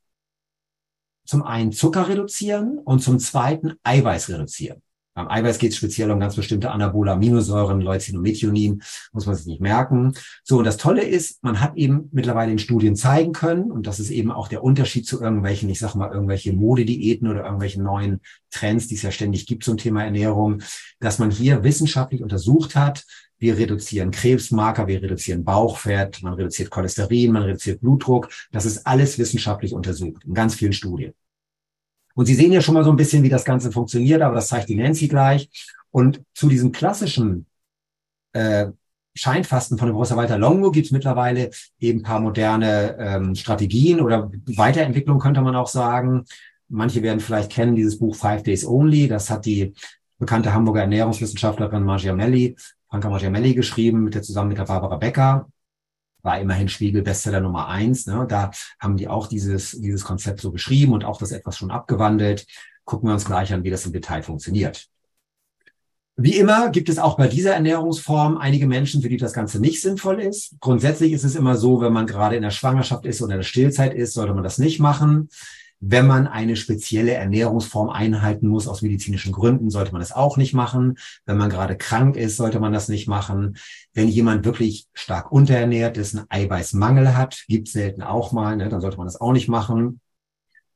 zum 1.26 1.44
einen 1.44 1.72
Zucker 1.72 2.10
reduzieren 2.10 2.80
und 2.80 3.02
zum 3.02 3.20
zweiten 3.20 3.76
Eiweiß 3.84 4.30
reduzieren. 4.30 4.82
Beim 5.20 5.28
Eiweiß 5.28 5.58
geht 5.58 5.72
es 5.72 5.78
speziell 5.78 6.12
um 6.12 6.20
ganz 6.22 6.38
bestimmte 6.38 6.72
anabole 6.72 7.12
Aminosäuren, 7.12 7.82
Leucin 7.82 8.16
und 8.16 8.24
Methionin, 8.24 8.82
muss 9.12 9.26
man 9.26 9.36
sich 9.36 9.48
nicht 9.48 9.60
merken. 9.60 10.14
So, 10.46 10.60
und 10.60 10.64
das 10.64 10.78
Tolle 10.78 11.04
ist, 11.04 11.44
man 11.44 11.60
hat 11.60 11.76
eben 11.76 12.08
mittlerweile 12.14 12.54
in 12.54 12.58
Studien 12.58 12.96
zeigen 12.96 13.34
können, 13.34 13.70
und 13.70 13.86
das 13.86 14.00
ist 14.00 14.12
eben 14.12 14.32
auch 14.32 14.48
der 14.48 14.64
Unterschied 14.64 15.06
zu 15.06 15.22
irgendwelchen, 15.22 15.70
ich 15.70 15.80
sag 15.80 15.94
mal, 15.96 16.10
irgendwelche 16.10 16.54
Modediäten 16.54 17.28
oder 17.28 17.44
irgendwelchen 17.44 17.84
neuen 17.84 18.22
Trends, 18.50 18.88
die 18.88 18.96
es 18.96 19.02
ja 19.02 19.12
ständig 19.12 19.46
gibt 19.46 19.66
zum 19.66 19.76
Thema 19.76 20.06
Ernährung, 20.06 20.62
dass 21.02 21.20
man 21.20 21.32
hier 21.32 21.66
wissenschaftlich 21.66 22.24
untersucht 22.24 22.78
hat, 22.78 23.04
wir 23.40 23.58
reduzieren 23.58 24.12
Krebsmarker, 24.12 24.88
wir 24.88 25.04
reduzieren 25.04 25.44
Bauchfett, 25.44 26.24
man 26.24 26.36
reduziert 26.36 26.70
Cholesterin, 26.70 27.34
man 27.34 27.44
reduziert 27.44 27.82
Blutdruck. 27.82 28.30
Das 28.54 28.66
ist 28.66 28.88
alles 28.88 29.18
wissenschaftlich 29.18 29.74
untersucht 29.74 30.24
in 30.26 30.34
ganz 30.34 30.56
vielen 30.56 30.74
Studien. 30.74 31.14
Und 32.16 32.26
Sie 32.26 32.36
sehen 32.36 32.52
ja 32.52 32.62
schon 32.62 32.74
mal 32.74 32.84
so 32.84 32.90
ein 32.90 32.98
bisschen, 32.98 33.24
wie 33.24 33.30
das 33.30 33.46
Ganze 33.46 33.72
funktioniert, 33.72 34.22
aber 34.22 34.36
das 34.36 34.48
zeigt 34.48 34.70
die 34.70 34.76
Nancy 34.76 35.08
gleich. 35.08 35.50
Und 35.92 36.22
zu 36.34 36.50
diesem 36.50 36.72
klassischen 36.72 37.46
äh, 38.34 38.68
Scheinfasten 39.16 39.78
von 39.78 39.88
dem 39.88 39.96
Professor 39.96 40.18
Walter 40.18 40.38
Longo 40.38 40.72
gibt 40.72 40.86
es 40.86 40.92
mittlerweile 40.92 41.50
eben 41.80 42.04
paar 42.04 42.20
moderne 42.20 42.96
ähm, 43.00 43.36
Strategien 43.36 44.00
oder 44.00 44.32
Weiterentwicklung 44.46 45.20
könnte 45.20 45.42
man 45.42 45.56
auch 45.56 45.68
sagen. 45.68 46.26
Manche 46.68 47.02
werden 47.02 47.20
vielleicht 47.20 47.52
kennen 47.52 47.76
dieses 47.76 47.98
Buch 47.98 48.16
Five 48.16 48.44
Days 48.44 48.66
Only. 48.66 49.08
Das 49.08 49.30
hat 49.30 49.46
die 49.46 49.74
bekannte 50.20 50.54
Hamburger 50.54 50.82
Ernährungswissenschaftlerin 50.82 51.84
Margia 51.84 52.14
Melli, 52.14 52.56
Franka 52.90 53.10
Margia 53.10 53.30
Melli 53.30 53.56
geschrieben, 53.56 54.04
mit 54.04 54.14
der 54.14 54.22
zusammen 54.22 54.50
mit 54.50 54.58
der 54.58 54.66
Barbara 54.66 54.98
Becker 54.98 55.50
war 56.22 56.40
immerhin 56.40 56.70
Spiegel 56.70 57.02
Bestseller 57.02 57.42
Nummer 57.42 57.68
eins. 57.68 58.06
Ne? 58.06 58.26
Da 58.28 58.52
haben 58.80 58.98
die 58.98 59.08
auch 59.08 59.28
dieses, 59.28 59.72
dieses 59.72 60.04
Konzept 60.04 60.42
so 60.42 60.52
geschrieben 60.52 60.94
und 60.94 61.06
auch 61.06 61.18
das 61.18 61.32
etwas 61.32 61.58
schon 61.58 61.72
abgewandelt. 61.72 62.46
Gucken 62.86 63.10
wir 63.10 63.14
uns 63.14 63.26
gleich 63.26 63.54
an, 63.54 63.64
wie 63.64 63.70
das 63.70 63.86
im 63.86 63.94
Detail 63.94 64.24
funktioniert. 64.24 64.90
Wie 66.22 66.36
immer 66.36 66.70
gibt 66.70 66.90
es 66.90 67.00
auch 67.00 67.16
bei 67.16 67.30
dieser 67.30 67.54
Ernährungsform 67.54 68.38
einige 68.38 68.68
Menschen, 68.68 69.02
für 69.02 69.08
die 69.08 69.16
das 69.16 69.32
Ganze 69.32 69.62
nicht 69.62 69.82
sinnvoll 69.82 70.20
ist. 70.20 70.56
Grundsätzlich 70.60 71.14
ist 71.14 71.24
es 71.24 71.36
immer 71.36 71.56
so, 71.56 71.80
wenn 71.80 71.94
man 71.94 72.08
gerade 72.08 72.36
in 72.36 72.42
der 72.42 72.52
Schwangerschaft 72.52 73.06
ist 73.06 73.22
oder 73.22 73.36
in 73.36 73.40
der 73.40 73.46
Stillzeit 73.46 73.94
ist, 73.94 74.16
sollte 74.16 74.34
man 74.34 74.44
das 74.44 74.58
nicht 74.58 74.82
machen. 74.82 75.30
Wenn 75.82 76.08
man 76.08 76.28
eine 76.28 76.58
spezielle 76.58 77.14
Ernährungsform 77.14 77.90
einhalten 77.90 78.48
muss 78.48 78.68
aus 78.68 78.82
medizinischen 78.82 79.32
Gründen, 79.32 79.70
sollte 79.70 79.94
man 79.94 80.02
das 80.02 80.12
auch 80.12 80.36
nicht 80.36 80.54
machen. 80.54 80.98
Wenn 81.26 81.38
man 81.38 81.50
gerade 81.50 81.78
krank 81.78 82.18
ist, 82.18 82.36
sollte 82.36 82.60
man 82.60 82.74
das 82.74 82.90
nicht 82.90 83.08
machen. 83.08 83.58
Wenn 83.94 84.10
jemand 84.10 84.44
wirklich 84.44 84.88
stark 84.94 85.32
unterernährt 85.32 85.98
ist, 85.98 86.16
einen 86.16 86.26
Eiweißmangel 86.30 87.16
hat, 87.16 87.46
gibt 87.48 87.70
selten 87.70 88.02
auch 88.02 88.34
mal, 88.34 88.58
ne, 88.58 88.68
dann 88.68 88.82
sollte 88.82 88.98
man 88.98 89.08
das 89.08 89.22
auch 89.22 89.32
nicht 89.32 89.48
machen. 89.48 90.02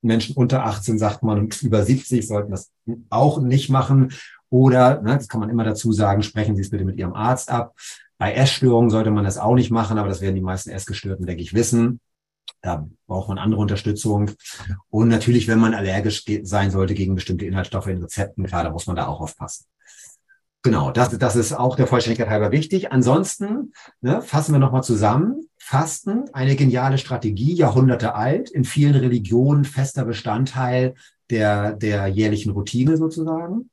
Menschen 0.02 0.36
unter 0.36 0.66
18, 0.66 0.98
sagt 0.98 1.24
man, 1.24 1.40
und 1.40 1.62
über 1.62 1.84
70 1.84 2.26
sollten 2.26 2.52
das 2.52 2.72
auch 3.10 3.42
nicht 3.42 3.70
machen. 3.70 4.14
Oder, 4.50 5.02
ne, 5.02 5.18
das 5.18 5.28
kann 5.28 5.42
man 5.42 5.50
immer 5.50 5.66
dazu 5.66 5.92
sagen, 5.92 6.24
sprechen 6.24 6.56
Sie 6.56 6.62
es 6.62 6.70
bitte 6.70 6.86
mit 6.86 6.98
Ihrem 6.98 7.14
Arzt 7.14 7.50
ab. 7.50 7.76
Bei 8.18 8.34
Essstörungen 8.34 8.90
sollte 8.90 9.12
man 9.12 9.26
das 9.26 9.38
auch 9.38 9.56
nicht 9.56 9.72
machen, 9.72 9.98
aber 9.98 10.08
das 10.08 10.22
werden 10.22 10.36
die 10.36 10.42
meisten 10.42 10.70
Essgestörten, 10.70 11.26
denke 11.26 11.42
ich, 11.42 11.54
wissen. 11.54 12.00
Da 12.64 12.88
braucht 13.08 13.28
man 13.28 13.38
andere 13.38 13.62
Unterstützung. 13.62 14.32
Und 14.90 15.10
natürlich, 15.10 15.48
wenn 15.50 15.60
man 15.60 15.74
allergisch 15.74 16.24
sein 16.44 16.72
sollte 16.72 16.94
gegen 16.94 17.14
bestimmte 17.14 17.46
Inhaltsstoffe 17.46 17.88
in 17.88 18.02
Rezepten, 18.02 18.46
klar, 18.46 18.64
da 18.64 18.72
muss 18.72 18.88
man 18.88 18.96
da 18.96 19.08
auch 19.08 19.20
aufpassen. 19.20 19.66
Genau, 20.64 20.92
das, 20.92 21.18
das 21.18 21.36
ist 21.36 21.52
auch 21.52 21.76
der 21.76 21.88
Vollständigkeit 21.88 22.30
halber 22.30 22.54
wichtig. 22.54 22.94
Ansonsten 22.94 23.74
ne, 24.00 24.22
fassen 24.22 24.54
wir 24.54 24.60
nochmal 24.60 24.84
zusammen. 24.84 25.50
Fasten, 25.58 26.24
eine 26.32 26.56
geniale 26.56 26.98
Strategie, 26.98 27.54
Jahrhunderte 27.54 28.16
alt, 28.16 28.50
in 28.50 28.64
vielen 28.64 28.96
Religionen 28.96 29.66
fester 29.66 30.06
Bestandteil 30.06 30.94
der, 31.30 31.74
der 31.74 32.08
jährlichen 32.08 32.52
Routine 32.52 32.96
sozusagen. 32.96 33.72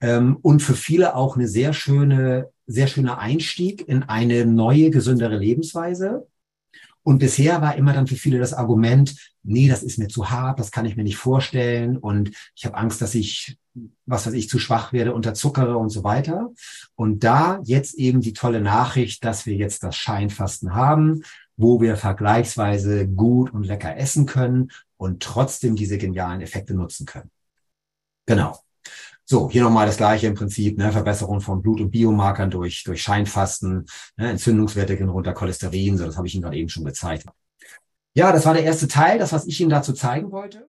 Ähm, 0.00 0.38
und 0.40 0.60
für 0.60 0.74
viele 0.74 1.16
auch 1.16 1.36
eine 1.36 1.48
sehr 1.48 1.74
schöne, 1.74 2.48
sehr 2.66 2.86
schöner 2.86 3.18
Einstieg 3.18 3.86
in 3.86 4.02
eine 4.02 4.46
neue, 4.46 4.88
gesündere 4.88 5.36
Lebensweise. 5.36 6.26
Und 7.04 7.18
bisher 7.18 7.60
war 7.60 7.74
immer 7.74 7.92
dann 7.92 8.06
für 8.06 8.14
viele 8.16 8.38
das 8.38 8.52
Argument, 8.52 9.16
nee, 9.42 9.68
das 9.68 9.82
ist 9.82 9.98
mir 9.98 10.08
zu 10.08 10.30
hart, 10.30 10.60
das 10.60 10.70
kann 10.70 10.86
ich 10.86 10.96
mir 10.96 11.02
nicht 11.02 11.16
vorstellen 11.16 11.96
und 11.96 12.30
ich 12.54 12.64
habe 12.64 12.76
Angst, 12.76 13.02
dass 13.02 13.14
ich, 13.14 13.58
was 14.06 14.26
weiß 14.26 14.34
ich, 14.34 14.48
zu 14.48 14.58
schwach 14.58 14.92
werde, 14.92 15.14
unterzuckere 15.14 15.76
und 15.76 15.90
so 15.90 16.04
weiter. 16.04 16.50
Und 16.94 17.24
da 17.24 17.60
jetzt 17.64 17.94
eben 17.94 18.20
die 18.20 18.32
tolle 18.32 18.60
Nachricht, 18.60 19.24
dass 19.24 19.46
wir 19.46 19.56
jetzt 19.56 19.82
das 19.82 19.96
Scheinfasten 19.96 20.74
haben, 20.74 21.22
wo 21.56 21.80
wir 21.80 21.96
vergleichsweise 21.96 23.08
gut 23.08 23.52
und 23.52 23.64
lecker 23.64 23.96
essen 23.96 24.26
können 24.26 24.70
und 24.96 25.22
trotzdem 25.22 25.74
diese 25.74 25.98
genialen 25.98 26.40
Effekte 26.40 26.74
nutzen 26.74 27.06
können. 27.06 27.30
Genau. 28.26 28.58
So, 29.24 29.50
hier 29.50 29.62
nochmal 29.62 29.86
das 29.86 29.96
gleiche 29.96 30.26
im 30.26 30.34
Prinzip, 30.34 30.78
ne, 30.78 30.92
Verbesserung 30.92 31.40
von 31.40 31.62
Blut- 31.62 31.80
und 31.80 31.90
Biomarkern 31.90 32.50
durch, 32.50 32.82
durch 32.84 33.02
Scheinfasten, 33.02 33.86
ne, 34.16 34.30
Entzündungswerte 34.30 34.96
gehen 34.96 35.08
runter, 35.08 35.32
Cholesterin, 35.32 35.96
so 35.96 36.04
das 36.04 36.16
habe 36.16 36.26
ich 36.26 36.34
Ihnen 36.34 36.42
gerade 36.42 36.56
eben 36.56 36.68
schon 36.68 36.84
gezeigt. 36.84 37.26
Ja, 38.14 38.32
das 38.32 38.44
war 38.44 38.54
der 38.54 38.64
erste 38.64 38.88
Teil, 38.88 39.18
das, 39.18 39.32
was 39.32 39.46
ich 39.46 39.60
Ihnen 39.60 39.70
dazu 39.70 39.92
zeigen 39.92 40.32
wollte. 40.32 40.68